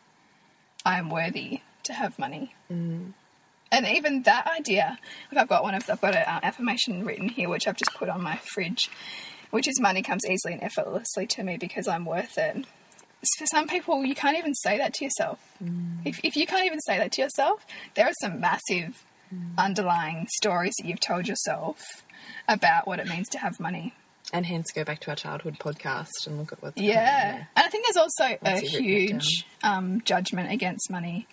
[0.85, 3.13] "I am worthy to have money." Mm.
[3.73, 4.99] And even that idea,
[5.31, 7.95] like I've got one of, I've got an uh, affirmation written here, which I've just
[7.95, 8.87] put on my fridge,
[9.49, 12.67] which is money comes easily and effortlessly to me because I'm worth it.
[13.39, 15.39] For some people, you can't even say that to yourself.
[15.63, 16.05] Mm.
[16.05, 19.57] If, if you can't even say that to yourself, there are some massive mm.
[19.57, 21.81] underlying stories that you've told yourself
[22.47, 23.95] about what it means to have money.
[24.33, 27.35] And hence go back to our childhood podcast and look at what's Yeah.
[27.55, 31.27] And I think there's also a Once you've written it huge um, judgment against money,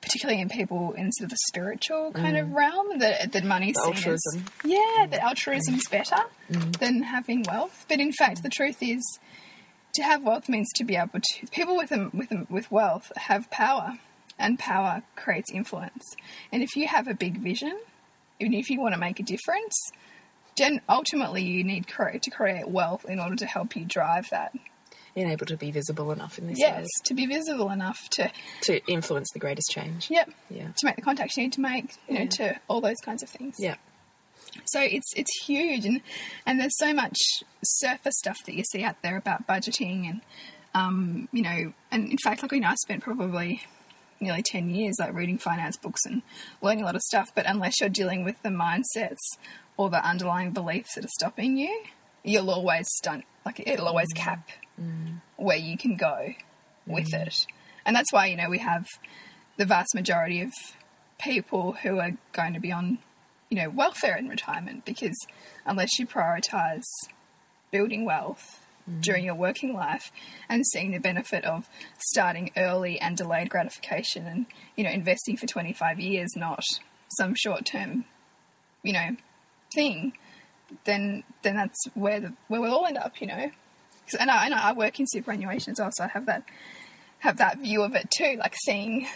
[0.00, 3.92] particularly in people in sort of the spiritual kind of realm, that, that money's Mm.
[3.92, 4.44] The seen as- altruism.
[4.64, 6.16] yeah, that altruism's better
[6.50, 6.78] Mm.
[6.78, 7.84] than having wealth.
[7.88, 9.02] But in fact, the truth is,
[9.94, 11.46] to have wealth means to be able to.
[11.48, 13.98] People with a, with a, with wealth have power,
[14.38, 16.04] and power creates influence.
[16.50, 17.78] And if you have a big vision,
[18.38, 19.76] even if you want to make a difference,
[20.60, 24.52] gen, ultimately you need cre- to create wealth in order to help you drive that.
[25.16, 28.30] And able to be visible enough in this Yes, world to be visible enough to,
[28.62, 30.08] to influence the greatest change.
[30.08, 30.68] yep, Yeah.
[30.68, 33.28] to make the contacts you need to make, you know, to all those kinds of
[33.28, 33.56] things.
[33.58, 33.74] Yeah.
[34.66, 36.00] So it's it's huge, and
[36.46, 37.16] and there's so much
[37.62, 40.20] surface stuff that you see out there about budgeting, and
[40.74, 43.62] um, you know, and in fact, like you know, I spent probably
[44.20, 46.22] nearly ten years like reading finance books and
[46.62, 47.30] learning a lot of stuff.
[47.34, 49.38] But unless you're dealing with the mindsets
[49.76, 51.84] or the underlying beliefs that are stopping you,
[52.22, 53.24] you'll always stunt.
[53.44, 54.16] Like it'll always mm.
[54.16, 54.48] cap
[54.80, 55.20] mm.
[55.36, 56.34] where you can go
[56.86, 57.26] with mm.
[57.26, 57.46] it,
[57.84, 58.86] and that's why you know we have
[59.56, 60.52] the vast majority of
[61.18, 62.98] people who are going to be on,
[63.50, 65.16] you know, welfare in retirement because
[65.66, 66.86] unless you prioritize
[67.70, 69.00] building wealth Mm-hmm.
[69.02, 70.10] during your working life
[70.48, 75.46] and seeing the benefit of starting early and delayed gratification and, you know, investing for
[75.46, 76.64] 25 years, not
[77.18, 78.06] some short term,
[78.82, 79.16] you know,
[79.74, 80.14] thing,
[80.84, 83.50] then then that's where the where we'll all end up, you know.
[84.06, 86.42] 'Cause- And I, and I work in superannuation as well, so I have that
[87.18, 89.06] have that view of it too, like seeing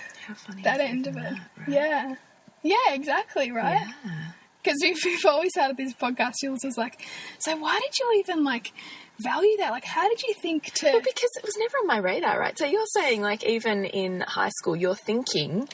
[0.63, 1.23] that end of it.
[1.23, 1.69] that, right?
[1.69, 2.15] Yeah.
[2.63, 3.81] Yeah, exactly, right?
[4.05, 4.24] Yeah.
[4.65, 7.07] Because we've, we've always had this podcast, Jules was like,
[7.39, 8.73] so why did you even like
[9.19, 9.71] value that?
[9.71, 10.87] Like, how did you think to.
[10.87, 12.59] Well, because it was never on my radar, right?
[12.59, 15.69] So you're saying, like, even in high school, you're thinking,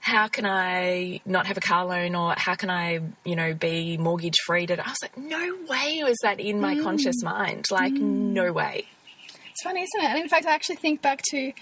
[0.00, 3.96] how can I not have a car loan or how can I, you know, be
[3.98, 4.66] mortgage free?
[4.68, 6.82] I was like, no way was that in my mm.
[6.82, 7.70] conscious mind.
[7.70, 8.00] Like, mm.
[8.00, 8.86] no way.
[9.50, 10.10] It's funny, isn't it?
[10.14, 11.52] And in fact, I actually think back to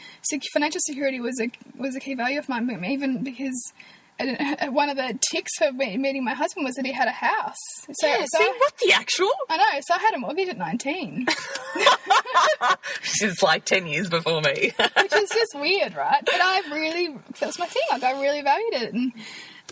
[0.52, 3.72] financial security was a was a key value of mine, even because
[4.70, 7.56] one of the ticks for meeting my husband was that he had a house.
[7.92, 9.30] So, Yeah, so see, I, what the actual?
[9.50, 9.80] I know.
[9.86, 11.26] So I had a mortgage at nineteen,
[13.20, 14.72] It's like 10 years before me.
[14.76, 16.22] which is just weird, right?
[16.24, 17.82] But I really that was my thing.
[17.90, 19.12] Like I really valued it, and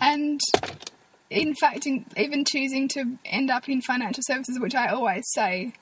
[0.00, 0.40] and
[1.30, 5.72] in fact, in, even choosing to end up in financial services, which I always say,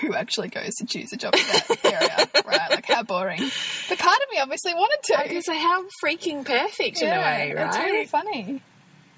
[0.00, 2.70] who actually goes to choose a job in that area, right?
[2.70, 3.40] Like how boring.
[3.88, 5.20] But part of me obviously wanted to.
[5.24, 7.66] okay, so how freaking perfect in a way, right?
[7.68, 8.62] It's really funny.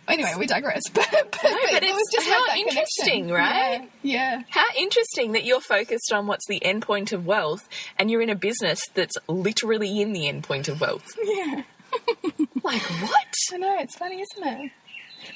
[0.08, 0.82] Anyway, we digress.
[0.94, 3.30] But, but, but it it's was just how interesting, connection.
[3.32, 3.90] right?
[4.02, 4.42] Yeah.
[4.50, 8.30] How interesting that you're focused on what's the end point of wealth and you're in
[8.30, 11.06] a business that's literally in the end point of wealth.
[11.24, 11.62] Yeah.
[12.62, 13.26] Like, what?
[13.52, 14.72] I know, it's funny, isn't it?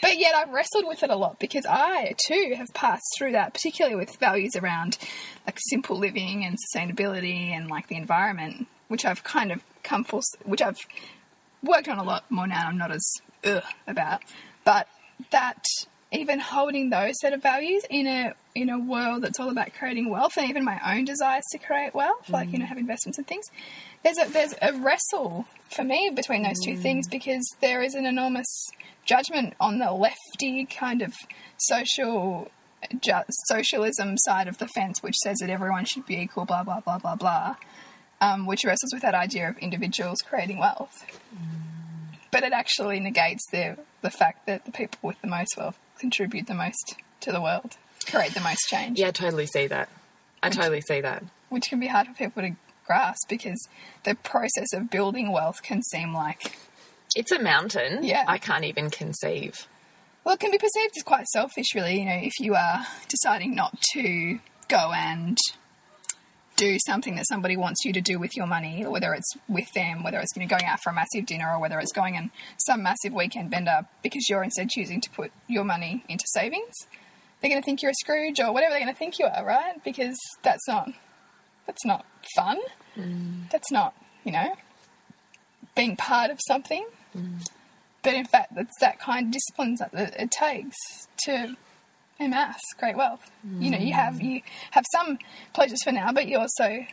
[0.00, 3.55] But yet I've wrestled with it a lot because I too have passed through that,
[3.55, 4.98] particularly with values around
[5.46, 10.22] like simple living and sustainability and like the environment, which I've kind of come full,
[10.44, 10.79] which I've
[11.62, 12.66] worked on a lot more now.
[12.66, 13.12] I'm not as
[13.44, 14.22] ugh about,
[14.64, 14.88] but
[15.31, 15.64] that
[16.12, 20.11] even holding those set of values in a in a world that's all about creating
[20.11, 22.61] wealth and even my own desires to create wealth, like you mm.
[22.61, 23.46] know have investments and things.
[24.03, 28.07] There's a there's a wrestle for me between those two things because there is an
[28.07, 28.47] enormous
[29.05, 31.13] judgment on the lefty kind of
[31.59, 32.51] social
[33.01, 33.13] ju-
[33.49, 36.99] socialism side of the fence, which says that everyone should be equal, blah blah blah
[36.99, 37.57] blah blah,
[38.21, 41.05] um, which wrestles with that idea of individuals creating wealth.
[42.31, 46.47] But it actually negates the the fact that the people with the most wealth contribute
[46.47, 49.91] the most to the world, create the most change, Yeah, I totally see that.
[50.43, 51.23] I totally see that.
[51.51, 52.53] which can be hard for people to
[52.90, 53.68] grasp because
[54.03, 56.57] the process of building wealth can seem like
[57.14, 58.03] It's a mountain.
[58.03, 58.24] Yeah.
[58.26, 59.68] I can't even conceive.
[60.24, 62.00] Well, it can be perceived as quite selfish, really.
[62.00, 65.38] You know, if you are deciding not to go and
[66.57, 70.03] do something that somebody wants you to do with your money, whether it's with them,
[70.03, 72.31] whether it's you know going out for a massive dinner, or whether it's going on
[72.66, 76.74] some massive weekend bender, because you're instead choosing to put your money into savings,
[77.40, 79.44] they're going to think you're a Scrooge or whatever they're going to think you are,
[79.44, 79.83] right?
[79.85, 80.90] Because that's not
[81.66, 82.05] that's not
[82.37, 82.59] fun.
[83.50, 84.55] That's not you know
[85.74, 86.87] being part of something.
[88.03, 90.76] But in fact, that's that kind of disciplines that it takes
[91.24, 91.57] to
[92.18, 93.31] amass great wealth.
[93.59, 95.18] You know, you have you have some
[95.53, 96.87] pleasures for now, but you also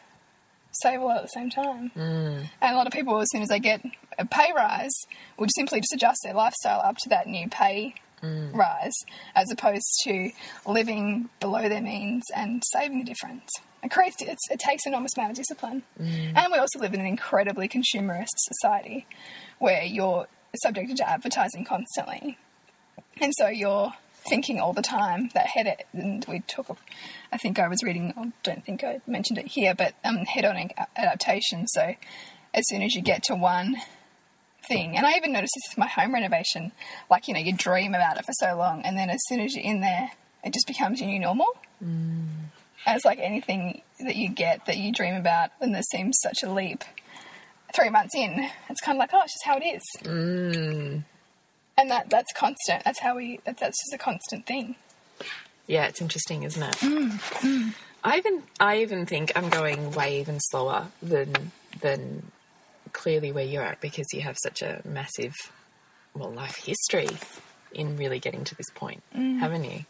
[0.72, 1.92] save a lot at the same time.
[1.96, 2.50] Mm.
[2.62, 3.82] And a lot of people, as soon as they get
[4.20, 4.94] a pay rise,
[5.38, 8.96] would simply just adjust their lifestyle up to that new pay rise,
[9.36, 10.32] as opposed to
[10.66, 13.50] living below their means and saving the difference.
[13.84, 17.00] It creates it's, it takes an enormous amount of discipline, and we also live in
[17.00, 19.06] an incredibly consumerist society
[19.60, 22.38] where you're subjected to advertising constantly,
[23.22, 23.94] and so you're
[24.28, 26.78] thinking all the time that head and we took
[27.32, 30.72] I think I was reading I don't think I mentioned it here but um, hedonic
[30.98, 31.66] adaptation.
[31.68, 31.96] So
[32.54, 33.78] as soon as you get to one
[34.68, 36.72] thing and I even noticed this with my home renovation
[37.10, 39.56] like you know you dream about it for so long and then as soon as
[39.56, 40.12] you're in there
[40.44, 41.48] it just becomes your new normal
[41.84, 42.28] mm.
[42.86, 46.44] and it's like anything that you get that you dream about and there seems such
[46.44, 46.84] a leap
[47.76, 51.04] three months in it's kind of like oh it's just how it is mm.
[51.78, 52.84] and that that's constant.
[52.84, 53.40] That's how we.
[53.46, 54.76] That, that's just a constant thing.
[55.68, 56.76] Yeah, it's interesting, isn't it?
[56.78, 61.52] Mm, I even I even think I'm going way even slower than
[61.82, 62.32] than
[62.98, 65.34] clearly where you're at because you have such a massive
[66.16, 67.08] well life history
[67.72, 69.40] in really getting to this point, mm.
[69.40, 69.86] haven't you?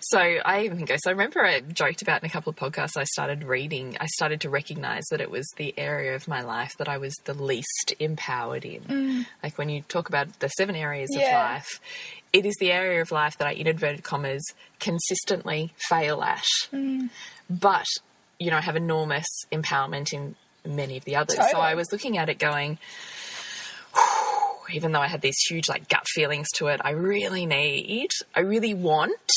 [0.00, 1.10] So I even think so.
[1.10, 2.96] I remember I joked about in a couple of podcasts.
[2.96, 3.96] I started reading.
[4.00, 7.14] I started to recognize that it was the area of my life that I was
[7.24, 8.82] the least empowered in.
[8.82, 9.26] Mm.
[9.42, 11.80] Like when you talk about the seven areas of life,
[12.32, 14.44] it is the area of life that I, in inverted commas,
[14.78, 16.44] consistently fail at.
[16.72, 17.10] Mm.
[17.50, 17.86] But
[18.38, 21.36] you know, I have enormous empowerment in many of the others.
[21.50, 22.78] So I was looking at it going,
[24.72, 28.40] even though I had these huge like gut feelings to it, I really need, I
[28.40, 29.30] really want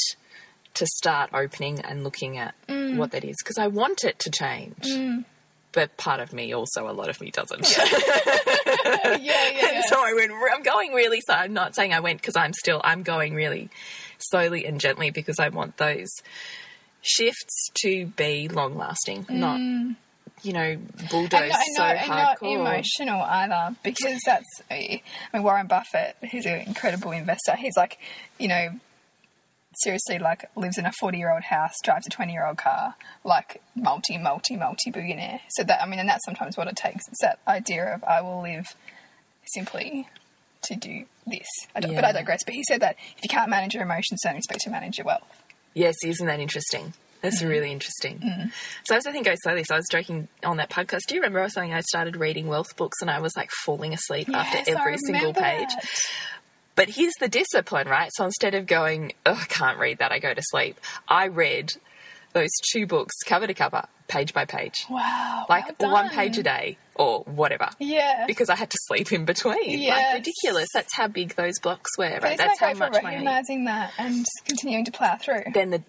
[0.75, 2.97] to start opening and looking at mm.
[2.97, 4.83] what that is because I want it to change.
[4.85, 5.25] Mm.
[5.71, 7.75] But part of me also, a lot of me doesn't.
[7.77, 7.85] yeah,
[9.17, 9.81] yeah, yeah.
[9.87, 11.35] so I went, I'm going really slow.
[11.35, 13.69] I'm not saying I went because I'm still, I'm going really
[14.17, 16.09] slowly and gently because I want those
[17.01, 19.95] shifts to be long lasting, not, mm.
[20.43, 20.78] You know,
[21.10, 24.45] bulldoze and not, and so not, and not emotional either, because that's.
[24.69, 25.02] I
[25.34, 27.56] mean, Warren Buffett, he's an incredible investor.
[27.56, 27.97] He's like,
[28.38, 28.69] you know,
[29.84, 34.91] seriously, like lives in a forty-year-old house, drives a twenty-year-old car, like multi, multi, multi
[34.91, 35.41] billionaire.
[35.49, 37.08] So that I mean, and that's sometimes what it takes.
[37.08, 38.67] It's that idea of I will live
[39.54, 40.08] simply
[40.63, 41.47] to do this.
[41.75, 42.43] I don't, But I digress.
[42.43, 45.06] But he said that if you can't manage your emotions, don't expect to manage your
[45.06, 45.43] wealth.
[45.73, 46.93] Yes, isn't that interesting?
[47.21, 48.19] That's really interesting.
[48.19, 48.51] Mm.
[48.86, 51.01] So as I think go slowly, so I was joking on that podcast.
[51.08, 53.49] Do you remember I was saying I started reading wealth books and I was like
[53.65, 55.69] falling asleep Yes, after I every single page?
[56.75, 58.10] But here's the discipline, right?
[58.13, 60.79] So instead of going, oh, I can't read that, I go to sleep.
[61.10, 61.73] I read
[62.33, 65.45] those two books cover to cover, page by page, Wow.
[65.49, 67.69] like well one page a day or whatever.
[67.79, 68.25] Yeah.
[68.27, 69.79] Because I had to sleep in between.
[69.79, 69.97] Yes.
[69.97, 70.67] Like ridiculous.
[70.73, 72.37] That's how big those blocks were, right?
[72.37, 75.43] That's how for much my recognizing that and continuing to plow through?
[75.53, 75.83] then the,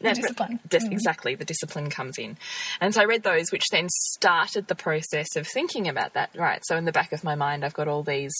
[0.00, 0.60] that's- discipline.
[0.68, 0.92] dis- Mm.
[0.92, 2.36] exactly the discipline comes in
[2.80, 6.60] and so i read those which then started the process of thinking about that right
[6.64, 8.32] so in the back of my mind i've got all these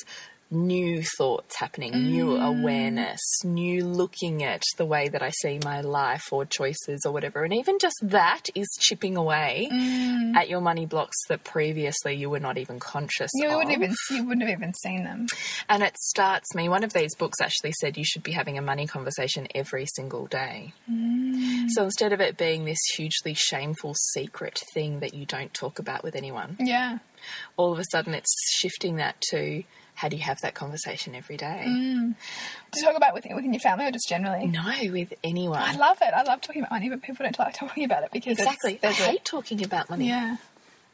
[0.50, 2.60] new thoughts happening new Mm.
[2.60, 7.42] awareness new looking at the way that i see my life or choices or whatever
[7.42, 10.36] and even just that is chipping away Mm.
[10.36, 13.94] at your money blocks that previously you were not even conscious You of wouldn't even
[14.10, 15.26] you wouldn't have even seen them.
[15.68, 16.68] and it starts me.
[16.68, 20.26] One of these books actually said you should be having a money conversation every single
[20.26, 20.72] day.
[21.70, 26.04] So instead of it being this hugely shameful secret thing that you don't talk about
[26.04, 26.98] with anyone, Yeah.
[27.56, 29.64] all of a sudden it's shifting that to
[29.96, 31.64] how do you have that conversation every day?
[31.66, 32.14] Mm.
[32.72, 34.46] To talk about within within your family or just generally.
[34.46, 35.58] No, with anyone.
[35.58, 36.12] I love it.
[36.14, 38.74] I love talking about money, but people don't like talking about it because it's- exactly.
[38.74, 40.08] I there's a- hate talking about money.
[40.08, 40.36] yeah.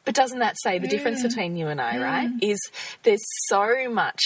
[0.05, 1.29] But doesn't that say the difference mm.
[1.29, 2.03] between you and I, mm.
[2.03, 2.31] right?
[2.41, 2.59] Is
[3.05, 4.21] there's so much,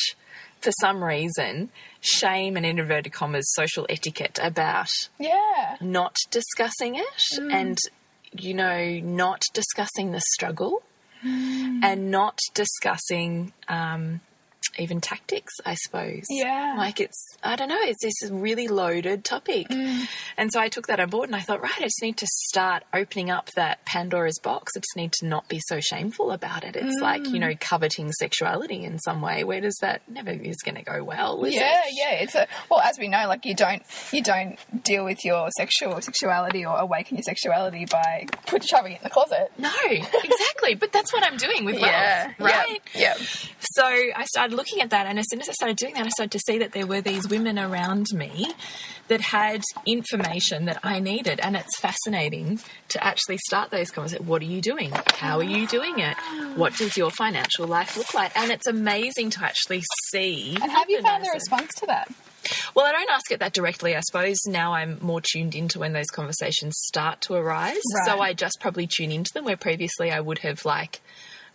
[0.60, 5.76] for some reason, shame and in inverted commas social etiquette about Yeah.
[5.80, 7.76] not discussing it and,
[8.32, 10.82] you know, not discussing the struggle
[11.22, 14.20] and not discussing um,
[14.78, 16.24] even tactics, I suppose.
[16.30, 16.74] Yeah.
[16.76, 19.68] Like it's, I don't know, it's this really loaded topic.
[19.68, 20.06] Mm.
[20.36, 22.26] And so I took that on board and I thought, right, I just need to
[22.26, 24.72] start opening up that Pandora's box.
[24.76, 26.76] I just need to not be so shameful about it.
[26.76, 27.32] It's like, Mm.
[27.32, 29.44] you know, coveting sexuality in some way.
[29.44, 31.42] Where does that never is going to go well?
[31.48, 31.94] Yeah, it?
[31.96, 32.10] yeah.
[32.22, 36.00] It's a well, as we know, like you don't you don't deal with your sexual
[36.00, 39.50] sexuality or awaken your sexuality by put shoving it in the closet.
[39.58, 40.74] No, exactly.
[40.74, 42.80] but that's what I'm doing with wealth, right?
[42.94, 43.14] Yeah.
[43.60, 46.08] So I started looking at that, and as soon as I started doing that, I
[46.08, 48.48] started to see that there were these women around me
[49.08, 54.26] that had information that I needed, and it's fascinating to actually start those conversations.
[54.26, 54.90] What are you doing?
[55.14, 56.16] How are you doing it?
[56.56, 58.36] What does your financial life look like?
[58.36, 60.56] And it's amazing to actually see.
[60.60, 62.10] And have you found the response to that?
[62.74, 63.96] Well, I don't ask it that directly.
[63.96, 67.74] I suppose now I'm more tuned into when those conversations start to arise.
[67.94, 68.06] Right.
[68.06, 71.00] So I just probably tune into them where previously I would have like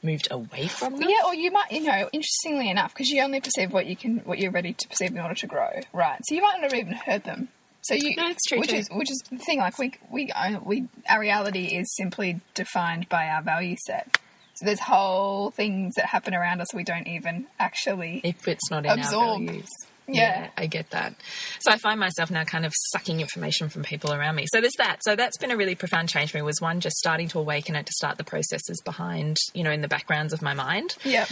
[0.03, 1.09] moved away from them.
[1.09, 4.17] Yeah, or you might, you know, interestingly enough, because you only perceive what you can,
[4.19, 6.19] what you're ready to perceive in order to grow, right?
[6.25, 7.49] So you might not have even heard them.
[7.81, 8.75] So you, No, it's true which too.
[8.75, 9.57] is which is the thing.
[9.59, 10.31] Like we, we,
[10.63, 14.19] we, our reality is simply defined by our value set.
[14.55, 18.21] So there's whole things that happen around us we don't even actually.
[18.23, 19.23] If it's not in Absorb.
[19.27, 19.69] our values.
[20.07, 20.49] Yeah.
[20.57, 21.15] I get that.
[21.61, 24.45] So I find myself now kind of sucking information from people around me.
[24.51, 24.97] So there's that.
[25.03, 27.75] So that's been a really profound change for me was one, just starting to awaken
[27.75, 30.95] it to start the processes behind, you know, in the backgrounds of my mind.
[31.03, 31.25] Yeah,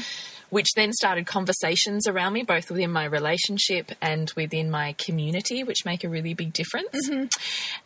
[0.49, 5.85] which then started conversations around me, both within my relationship and within my community, which
[5.85, 7.09] make a really big difference.
[7.09, 7.25] Mm-hmm.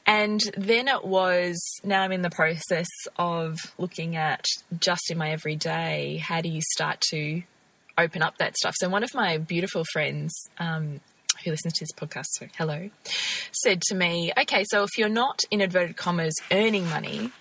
[0.05, 4.45] And then it was now I'm in the process of looking at
[4.79, 7.43] just in my everyday, how do you start to
[7.97, 8.75] open up that stuff?
[8.77, 10.99] So, one of my beautiful friends, um,
[11.43, 12.89] who listens to this podcast, so hello,
[13.51, 17.31] said to me, okay, so if you're not in inverted commas earning money,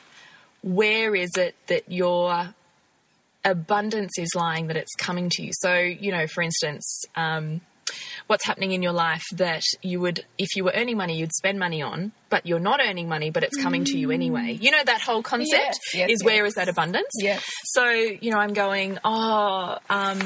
[0.62, 2.54] where is it that you're
[3.44, 5.50] abundance is lying that it's coming to you.
[5.52, 7.60] So, you know, for instance, um,
[8.26, 11.58] what's happening in your life that you would, if you were earning money, you'd spend
[11.58, 14.58] money on, but you're not earning money, but it's coming to you anyway.
[14.60, 16.48] You know, that whole concept Yes, yes, is where yes.
[16.48, 17.10] is that abundance?
[17.18, 17.44] Yes.
[17.64, 20.20] So, you know, I'm going, oh, um,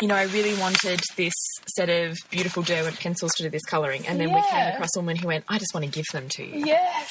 [0.00, 1.34] you know, I really wanted this
[1.74, 4.06] set of beautiful Derwent pencils to do this colouring.
[4.06, 6.28] And then we came across a woman who went, I just want to give them
[6.30, 7.10] to you yes,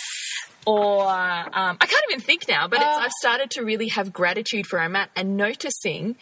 [0.65, 2.99] or um, I can't even think now, but it's, Oh.
[2.99, 6.15] I've started to really have gratitude for I'm at and noticing,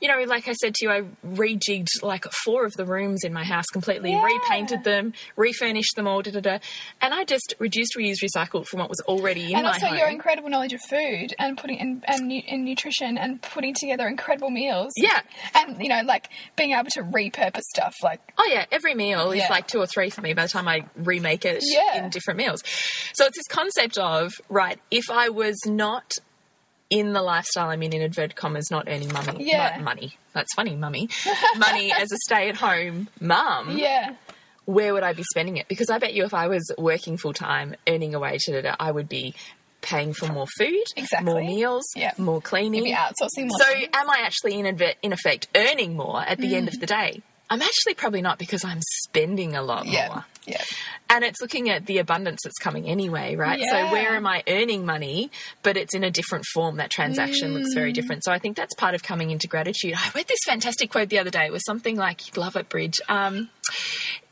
[0.00, 3.32] you know, like I said to you, I rejigged like four of the rooms in
[3.32, 4.24] my house completely, Yeah.
[4.24, 6.58] repainted them, refurnished them all, da, da, da,
[7.00, 9.76] and I just reduced, reused, recycled from what was already in my house.
[9.76, 9.98] and also home.
[9.98, 14.50] your incredible knowledge of food and putting and and, and nutrition and putting together incredible
[14.50, 14.92] meals.
[14.96, 15.20] yeah.
[15.54, 19.42] and you know, like being able to repurpose stuff, like Oh yeah, every meal is
[19.50, 22.04] like two or three for me by the time I remake it Yeah.
[22.04, 22.62] in different meals.
[23.14, 26.12] So it's this concept of right, if I was not
[26.90, 29.76] in the lifestyle I'm in, in inverted commas, not earning money, Yeah.
[29.78, 30.16] mo- money.
[30.32, 31.08] That's funny, mummy.
[31.56, 33.76] money as a stay-at-home mum.
[33.78, 34.14] yeah,
[34.64, 35.68] Where would I be spending it?
[35.68, 38.42] Because I bet you, if I was working full time, earning a wage,
[38.80, 39.34] I would be
[39.80, 41.30] paying for more food, Exactly.
[41.32, 42.12] more meals, Yeah.
[42.18, 42.82] more cleaning.
[42.84, 43.58] be outsourcing more.
[43.60, 43.88] So, things.
[43.94, 44.66] am I actually in,
[45.02, 46.74] in effect earning more at the end Mm.
[46.74, 47.22] of the day?
[47.50, 50.24] I'm actually probably not because I'm spending a lot yeah, more.
[50.46, 50.62] yeah,
[51.08, 53.58] And it's looking at the abundance that's coming anyway, right?
[53.58, 53.70] Yeah.
[53.88, 55.30] So, where am I earning money,
[55.62, 56.76] but it's in a different form?
[56.76, 57.74] That transaction looks Mm.
[57.74, 58.22] very different.
[58.24, 59.94] So, I think that's part of coming into gratitude.
[59.96, 61.46] I read this fantastic quote the other day.
[61.46, 62.98] It was something like, you'd love it, Bridge.
[63.08, 63.48] Um,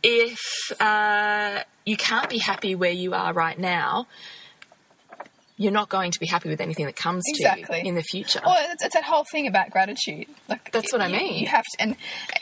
[0.03, 0.39] if
[0.81, 4.07] uh, you can't be happy where you are right now,
[5.59, 7.65] you're not going to be happy with anything that comes Exactly.
[7.81, 8.41] to you in the future.
[8.45, 10.27] Well, it's, it's that whole thing about gratitude.
[10.49, 11.35] Like That's what I mean.
[11.41, 11.97] You have to, and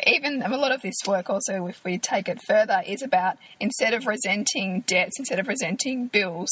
[0.06, 3.94] even a lot of this work, also, if we take it further, is about instead
[3.94, 6.50] of resenting debts, instead of resenting bills,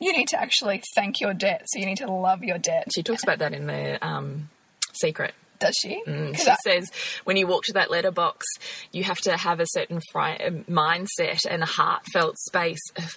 [0.00, 1.62] you need to actually thank your debt.
[1.68, 2.88] So you need to love your debt.
[2.94, 4.50] She talks about that in the um,
[4.92, 5.32] secret.
[5.60, 6.02] Does she?
[6.04, 6.90] 'Cause She I- says
[7.24, 8.44] when you walk to that letterbox,
[8.90, 13.16] you have to have a certain fri- mindset and a heartfelt space of.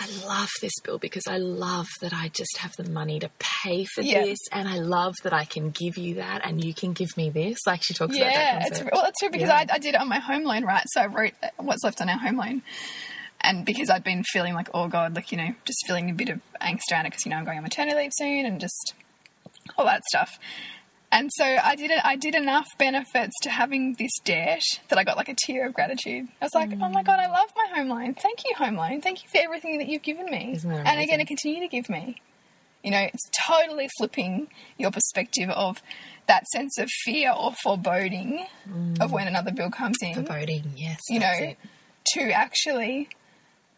[0.00, 3.84] I love this bill because I love that I just have the money to pay
[3.84, 4.22] for Yeah.
[4.22, 7.30] this, and I love that I can give you that, and you can give me
[7.30, 7.58] this.
[7.66, 9.56] Like she talks about that Yeah, it's well, it's true because Yeah.
[9.56, 10.84] I, I did it on my home loan, right?
[10.86, 12.62] So I wrote what's left on our home loan,
[13.40, 16.28] and because I'd been feeling like, oh god, like you know, just feeling a bit
[16.28, 18.94] of angst around it because you know I'm going on maternity leave soon, and just
[19.76, 20.38] all that stuff.
[21.10, 22.00] And so I did it.
[22.04, 25.74] I did enough benefits to having this debt that I got like a tear of
[25.74, 26.28] gratitude.
[26.40, 27.32] I was like, oh my god, I mm.
[27.32, 28.14] love my home loan.
[28.14, 29.00] Thank you, home loan.
[29.00, 31.88] Thank you for everything that you've given me, and are going to continue to give
[31.88, 32.20] me.
[32.84, 35.82] You know, it's totally flipping your perspective of
[36.26, 38.46] that sense of fear or foreboding
[39.00, 39.10] of mm.
[39.10, 40.14] when another bill comes in.
[40.14, 41.00] Foreboding, yes.
[41.08, 41.58] you know, it.
[42.12, 43.08] to actually,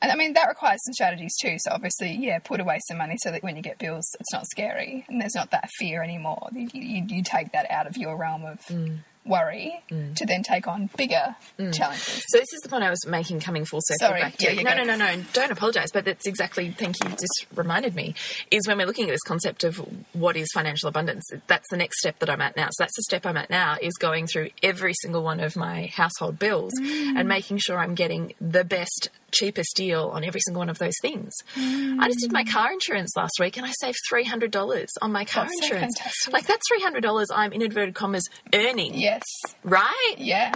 [0.02, 1.56] and I mean, that requires some strategies too.
[1.58, 4.46] So obviously, yeah, put away some money so that when you get bills, it's not
[4.46, 6.48] scary and there's not that fear anymore.
[6.52, 8.98] You, you, you take that out of your realm of mm.
[9.26, 10.14] worry Mm.
[10.16, 11.74] to then take on bigger mm.
[11.74, 12.24] challenges.
[12.28, 14.20] So this is the point I was making, coming full circle Sorry.
[14.20, 14.54] back to.
[14.54, 15.22] Yeah, no, no, no, no.
[15.32, 15.90] Don't apologise.
[15.90, 16.70] But that's exactly.
[16.70, 17.10] Thank you.
[17.10, 18.14] Just reminded me
[18.50, 19.76] is when we're looking at this concept of
[20.12, 21.28] what is financial abundance.
[21.48, 22.68] That's the next step that I'm at now.
[22.70, 25.86] So that's the step I'm at now is going through every single one of my
[25.86, 27.16] household bills mm.
[27.16, 30.94] and making sure I'm getting the best, cheapest deal on every single one of those
[31.02, 31.32] things.
[31.56, 31.98] Mm.
[32.00, 35.12] I just did my car insurance last week and I saved three hundred dollars on
[35.12, 35.98] my car That's so insurance.
[35.98, 36.32] fantastic.
[36.32, 38.94] like that's three hundred dollars I'm in inverted commas earning.
[38.94, 39.22] Yes.
[39.64, 40.14] Right?
[40.18, 40.54] Yeah.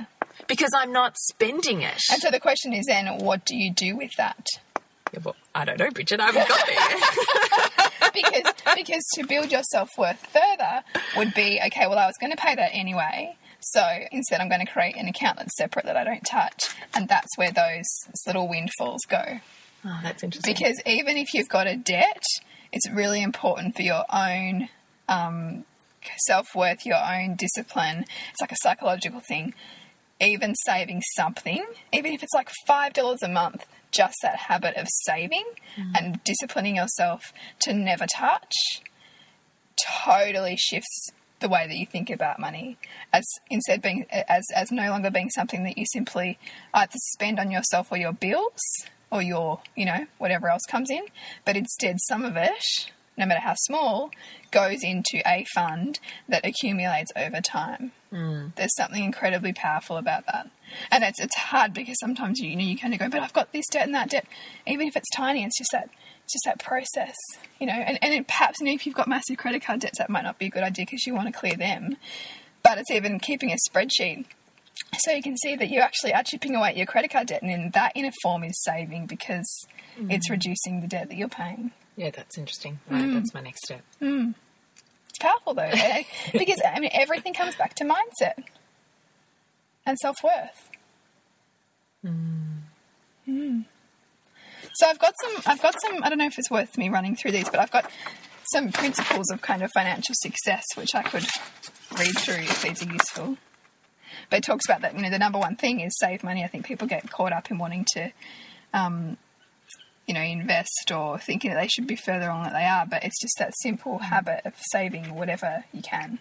[0.48, 2.00] Because I'm not spending it.
[2.10, 4.46] And so the question is then, what do you do with that?
[5.12, 6.18] Yeah, well, I don't know, Bridget.
[6.20, 7.92] I haven't got it.
[8.14, 10.82] because because to build your self worth further
[11.16, 11.86] would be okay.
[11.86, 13.36] Well, I was going to pay that anyway,
[13.72, 17.08] so instead I'm going to create an account that's separate that I don't touch, and
[17.08, 17.84] that's where those
[18.26, 19.40] little windfalls go.
[19.84, 20.54] oh, that's interesting.
[20.54, 22.22] Because even if you've got a debt,
[22.72, 24.68] it's really important for your own
[25.08, 25.64] um,
[26.26, 28.04] self worth, your own discipline.
[28.30, 29.54] It's like a psychological thing.
[30.20, 35.44] Even saving something, even if it's like $5 a month, just that habit of saving
[35.94, 38.52] and disciplining yourself to never touch
[40.04, 41.10] totally shifts
[41.44, 42.78] the way that you think about money
[43.12, 46.38] as instead being as as no longer being something that you simply
[46.72, 48.62] either spend on yourself or your bills
[49.12, 51.04] or your you know whatever else comes in
[51.44, 54.10] but instead some of it no matter how small
[54.50, 57.92] goes into a fund that accumulates over time.
[58.12, 58.54] Mm.
[58.56, 60.50] There's something incredibly powerful about that.
[60.90, 63.32] And it's it's hard because sometimes you, you know you kind of go but I've
[63.32, 64.26] got this debt and that debt.
[64.66, 65.90] Even if it's tiny it's just that
[66.32, 67.16] just that process,
[67.60, 67.74] you know.
[67.74, 70.24] And, and it, perhaps, you know, if you've got massive credit card debts, that might
[70.24, 71.96] not be a good idea because you want to clear them.
[72.62, 74.24] But it's even keeping a spreadsheet
[74.98, 77.42] so you can see that you actually are chipping away at your credit card debt,
[77.42, 79.66] and then that in a form is saving because
[80.10, 81.72] it's reducing the debt that you're paying.
[81.96, 82.80] yeah, that's interesting.
[82.88, 83.82] Right, that's my next step.
[84.00, 86.02] It's powerful though, eh?
[86.32, 88.44] because I mean everything comes back to mindset
[89.86, 90.70] and self worth.
[92.04, 93.64] Mm.
[94.76, 95.42] So I've got some.
[95.46, 96.02] I've got some.
[96.02, 97.90] I don't know if it's worth me running through these, but I've got
[98.52, 101.24] some principles of kind of financial success which I could
[101.98, 103.38] read through if these are useful.
[104.30, 104.94] But it talks about that.
[104.94, 106.44] You know, the number one thing is save money.
[106.44, 108.12] I think people get caught up in wanting to
[108.72, 109.16] um,
[110.06, 113.04] you know, invest or thinking that they should be further on than they are, but
[113.04, 116.18] it's just that simple habit of saving whatever you can.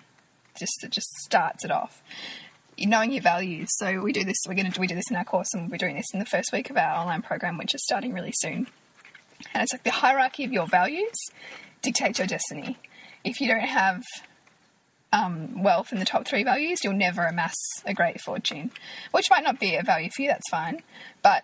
[0.58, 2.02] Just it just starts it off.
[2.80, 3.70] Knowing your values.
[3.78, 4.38] So we do this.
[4.48, 6.20] We're going to we do this in our course, and we'll be doing this in
[6.20, 8.68] the first week of our online program, which is starting really soon.
[9.54, 11.14] And it's like the hierarchy of your values
[11.82, 12.78] dictates your destiny.
[13.24, 14.04] If you don't have
[15.12, 17.56] um, wealth in the top three values, you'll never amass
[17.86, 18.72] a great fortune,
[19.12, 20.30] which might not be a value for you.
[20.30, 20.82] That's fine,
[21.22, 21.44] but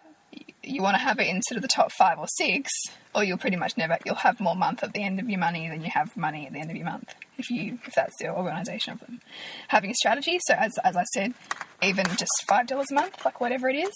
[0.63, 2.71] you want to have it in sort of the top five or six,
[3.13, 5.67] or you'll pretty much never you'll have more month at the end of your money
[5.69, 8.29] than you have money at the end of your month if you if that's the
[8.29, 9.21] organisation of them.
[9.69, 11.33] Having a strategy, so as as I said,
[11.81, 13.93] even just five dollars a month, like whatever it is,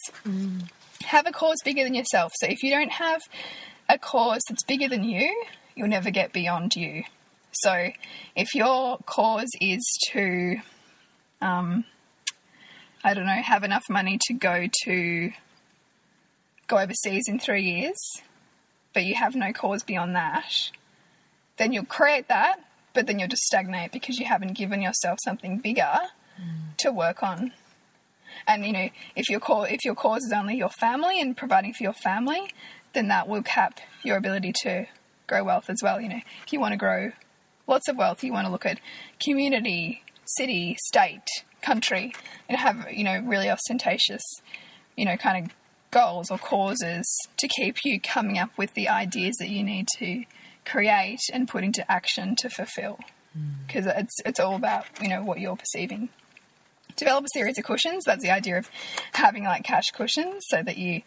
[1.04, 2.32] have a cause bigger than yourself.
[2.36, 3.22] So if you don't have
[3.90, 5.44] a cause that's bigger than you,
[5.76, 7.04] you'll never get beyond you.
[7.52, 7.90] So
[8.36, 10.58] if your cause is to,
[11.42, 11.86] um,
[13.04, 15.32] I don't know, have enough money to go to
[16.68, 18.00] go overseas in three years,
[18.94, 20.72] but you have no cause beyond that,
[21.58, 22.60] then you'll create that,
[22.94, 26.00] but then you'll just stagnate because you haven't given yourself something bigger
[26.78, 27.52] to work on.
[28.48, 31.74] And you know, if your cause if your cause is only your family and providing
[31.74, 32.52] for your family,
[32.94, 34.88] then that will cap your ability to
[35.28, 36.02] grow wealth as well.
[36.02, 37.12] You know, if you want to grow
[37.68, 38.80] lots of wealth, you want to look at
[39.24, 41.28] community, city, state,
[41.62, 42.14] country,
[42.50, 44.24] and have you know really ostentatious,
[44.98, 45.52] you know, kind of
[45.92, 47.06] goals or causes
[47.38, 50.24] to keep you coming up with the ideas that you need to
[50.66, 53.00] create and put into action to fulfill.
[53.66, 56.10] Because it's it's all about you know what you're perceiving.
[56.96, 58.04] Develop a series of cushions.
[58.06, 58.70] That's the idea of
[59.14, 61.02] having like cash cushions, so that you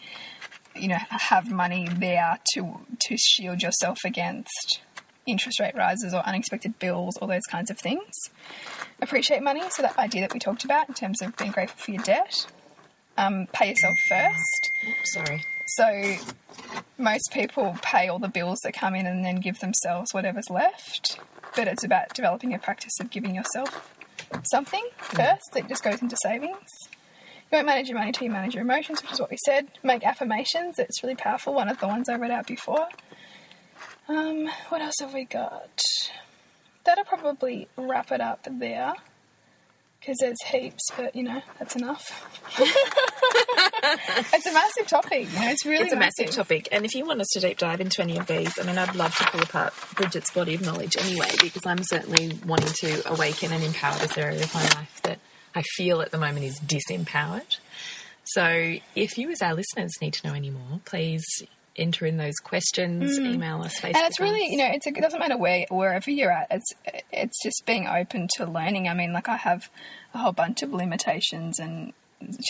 [0.75, 4.81] you know have money there to to shield yourself against
[5.27, 8.13] interest rate rises or unexpected bills, all those kinds of things.
[9.01, 11.91] Appreciate money, so that idea that we talked about in terms of being grateful for
[11.93, 12.47] your debt.
[13.17, 14.71] Um, pay yourself first.
[15.05, 15.45] Sorry.
[15.67, 16.17] So
[16.97, 21.19] most people pay all the bills that come in and then give themselves whatever's left.
[21.55, 23.93] But it's about developing a practice of giving yourself
[24.45, 26.71] something first that just goes into savings.
[27.51, 29.69] You won't manage your money till you manage your emotions, which is what we said.
[29.83, 30.79] Make affirmations.
[30.79, 31.55] It's really powerful.
[31.55, 32.89] One of the ones I read out before.
[34.09, 35.81] Um, what else have we got?
[36.85, 38.95] That'll probably wrap it up there.
[40.07, 42.05] Because there's heaps, but you know, that's enough.
[42.61, 47.05] it's a massive topic, you know, it's really It's a massive topic, and if you
[47.05, 49.43] want us to deep dive into any of these, I mean, I'd love to pull
[49.43, 54.17] apart Bridget's body of knowledge anyway, because I'm certainly wanting to awaken and empower this
[54.17, 55.19] area of my life that
[55.57, 57.59] I feel at the moment is disempowered.
[58.27, 61.25] So if you, as our listeners, need to know any more, please
[61.79, 63.93] enter in those questions, email us, Facebook.
[63.93, 63.97] Mm.
[63.97, 66.73] and it's really you know it's, it doesn't matter where wherever you're at it's
[67.13, 69.71] it's just being open to learning i mean like i have
[70.15, 71.93] a whole bunch of limitations and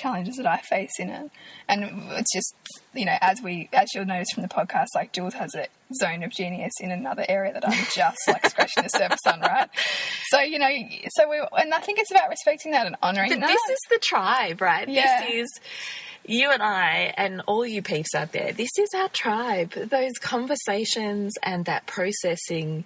[0.00, 1.30] challenges that i face in it
[1.68, 2.54] and it's just
[2.94, 6.22] you know as we as you'll notice from the podcast like jules has a zone
[6.22, 9.68] of genius in another area that i'm just like scratching the surface on right
[10.28, 10.68] so you know
[11.10, 13.78] so we and i think it's about respecting that and honoring But that this is
[13.90, 14.88] the tribe, right?
[14.88, 15.26] Yeah.
[15.26, 15.60] This is
[16.28, 18.52] you and I and all you peeps out there.
[18.52, 19.72] This is our tribe.
[19.72, 22.84] Those conversations and that processing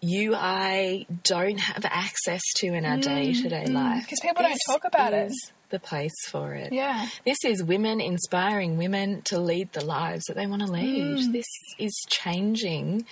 [0.00, 4.04] you I don't have access to in our day to day life.
[4.04, 5.28] Because people don't talk about it.
[5.30, 6.72] is The place for it.
[6.72, 11.18] yeah This is women inspiring women to lead the lives that they want to lead.
[11.18, 11.32] Mm.
[11.32, 11.46] This
[11.78, 13.06] is changing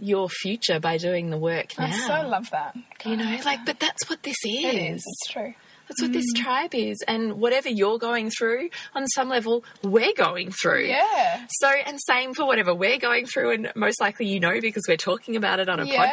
[0.00, 1.86] your future by doing the work now.
[1.86, 4.64] i so love that you know, like, but that's what this is.
[4.64, 5.54] it is it's true
[5.88, 6.98] That's what this tribe is.
[7.08, 10.86] And whatever you're going through, on some level, we're going through.
[10.86, 14.84] yeah So, and same for whatever we're going through, and most likely you know because
[14.88, 16.06] we're talking about it on a Yeah.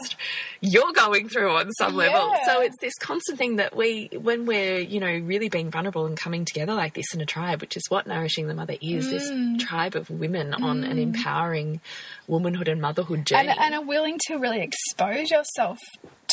[0.00, 0.16] podcast,
[0.60, 2.28] you're going through on some level.
[2.30, 2.44] Yeah.
[2.46, 6.16] So it's this constant thing that we, when we're, you know, really being vulnerable and
[6.18, 9.10] coming together like this in a tribe, which is what Nourishing the Mother is, Mm.
[9.58, 11.80] this tribe of women on an empowering
[12.26, 13.48] womanhood and motherhood journey.
[13.48, 15.78] and, and are willing to really expose yourself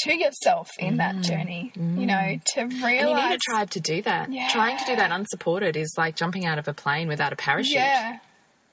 [0.03, 1.71] to yourself in that journey.
[1.75, 2.81] You know, to realize.
[2.81, 2.99] Mm.
[2.99, 4.31] and you need a tribe to do that.
[4.31, 4.49] Yeah.
[4.51, 7.75] Trying to do that unsupported is like jumping out of a plane without a parachute.
[7.75, 8.19] Yeah,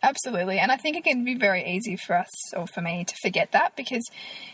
[0.03, 0.59] absolutely.
[0.59, 3.53] And I think it can be very easy for us or for me to forget
[3.53, 4.03] that because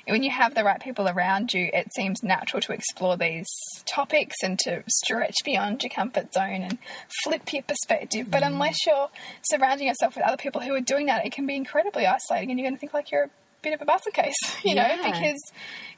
[0.07, 3.49] when you have the right people around you, it seems natural to explore these
[3.87, 6.79] topics and to stretch beyond your comfort zone and
[7.25, 8.31] flip your perspective.
[8.31, 9.11] But unless you're
[9.43, 12.59] surrounding yourself with other people who are doing that, it can be incredibly isolating and
[12.59, 13.31] you're going to think like you're a
[13.63, 14.35] bit of a basket case,
[14.65, 15.41] you know, because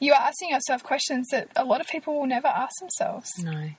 [0.00, 3.30] you are asking yourself questions that a lot of people will never ask themselves.
[3.38, 3.70] No.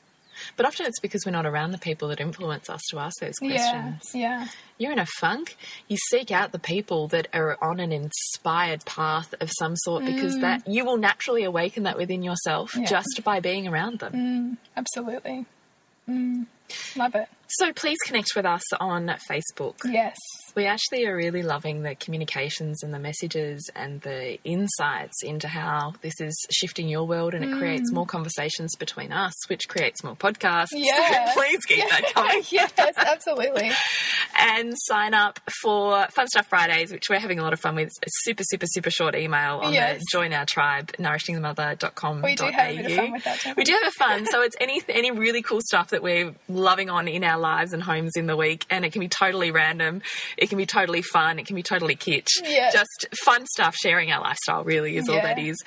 [0.57, 3.35] But often it's because we're not around the people that influence us to ask those
[3.37, 4.01] questions.
[4.13, 4.19] yeah.
[4.41, 4.47] yeah.
[4.79, 5.55] You're in a funk,
[5.87, 10.39] you seek out the people that are on an inspired path of some sort because
[10.39, 12.79] that you will naturally awaken that within yourself Mm.
[12.81, 12.85] Yeah.
[12.87, 14.57] just by being around them.
[14.75, 15.45] Absolutely.
[16.09, 16.47] Mm,
[16.95, 17.29] love it.
[17.57, 19.75] So please connect with us on Facebook.
[19.85, 20.15] Yes.
[20.55, 25.93] We actually are really loving the communications and the messages and the insights into how
[26.01, 27.59] this is shifting your world and it mm.
[27.59, 30.67] creates more conversations between us, which creates more podcasts.
[30.83, 31.31] Yeah.
[31.33, 32.43] Please keep that coming.
[32.49, 33.71] yes, absolutely.
[34.37, 37.89] and sign up for Fun Stuff Fridays, which we're having a lot of fun with.
[38.03, 39.99] A super, super, super short email on Yes.
[39.99, 42.21] the join our tribe, nourishingthemother.com.
[42.21, 43.57] We do have a bit of fun with that?
[43.57, 44.25] We do have a fun.
[44.25, 47.83] So it's any any really cool stuff that we're loving on in our lives and
[47.83, 48.65] homes in the week.
[48.69, 50.01] And it can be totally random.
[50.37, 51.37] It can be totally fun.
[51.37, 52.41] It can be totally kitsch.
[52.41, 52.73] Yes.
[52.73, 55.57] Just fun stuff, sharing our lifestyle really is all that is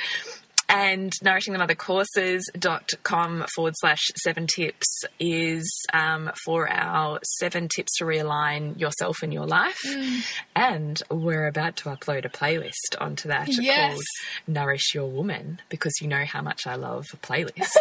[0.69, 9.23] and nourishingthemothercourses.com forward slash seven tips is um, for our seven tips to realign yourself
[9.23, 9.79] and your life.
[9.87, 10.21] Mm.
[10.55, 13.93] And we're about to upload a playlist onto that Yes.
[13.93, 14.03] called
[14.49, 17.77] Nourish Your Woman because you know how much I love playlists.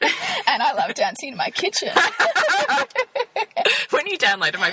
[0.48, 1.88] And I love dancing in my kitchen.
[3.90, 4.70] when you downloaded my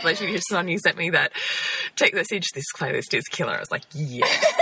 [0.59, 1.32] and you sent me that
[1.95, 3.55] text message, this playlist is killer.
[3.55, 4.53] I was like, yes.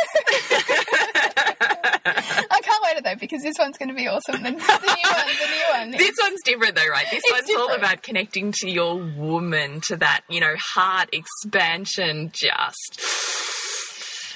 [2.06, 4.42] I can't wait though because this one's going to be awesome.
[4.44, 5.92] The, the new one, the new one.
[5.92, 7.06] This one's different though, right?
[7.12, 12.32] This It's one's all about connecting to your woman, to that, you know, heart expansion,
[12.34, 13.02] just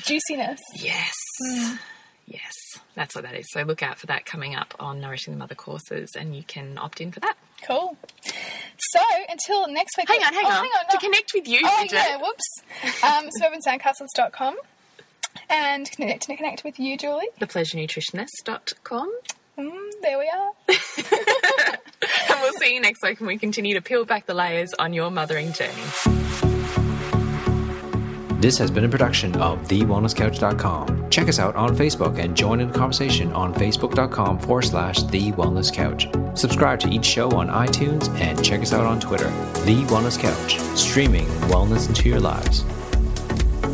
[0.06, 0.60] juiciness.
[0.76, 1.14] yes.
[2.28, 2.54] Yes,
[2.96, 3.46] that's what that is.
[3.52, 6.76] So look out for that coming up on Nourishing the Mother courses and you can
[6.80, 7.36] opt in for that.
[7.68, 7.96] Cool.
[8.80, 9.00] So
[9.30, 10.08] until next week.
[10.10, 10.64] Hang on, hang oh, on.
[10.64, 13.04] Hang on To connect with you, Oh Bridget, yeah, whoops.
[13.04, 14.56] Um, suburbansandcastles.com
[15.50, 17.28] and connect to connect with you, Julie.
[17.40, 19.20] thepleasurenutritionist.com.
[19.58, 20.52] Mm, there we are.
[20.68, 24.94] And we'll see you next week when we continue to peel back the layers on
[24.94, 25.74] your mothering journey.
[28.42, 31.10] This has been a production of TheWellnessCouch.com.
[31.10, 35.32] Check us out on Facebook and join in the conversation on Facebook.com forward slash The
[35.32, 36.08] Wellness Couch.
[36.38, 39.30] Subscribe to each show on iTunes and check us out on Twitter.
[39.66, 42.64] The Wellness Couch, streaming wellness into your lives.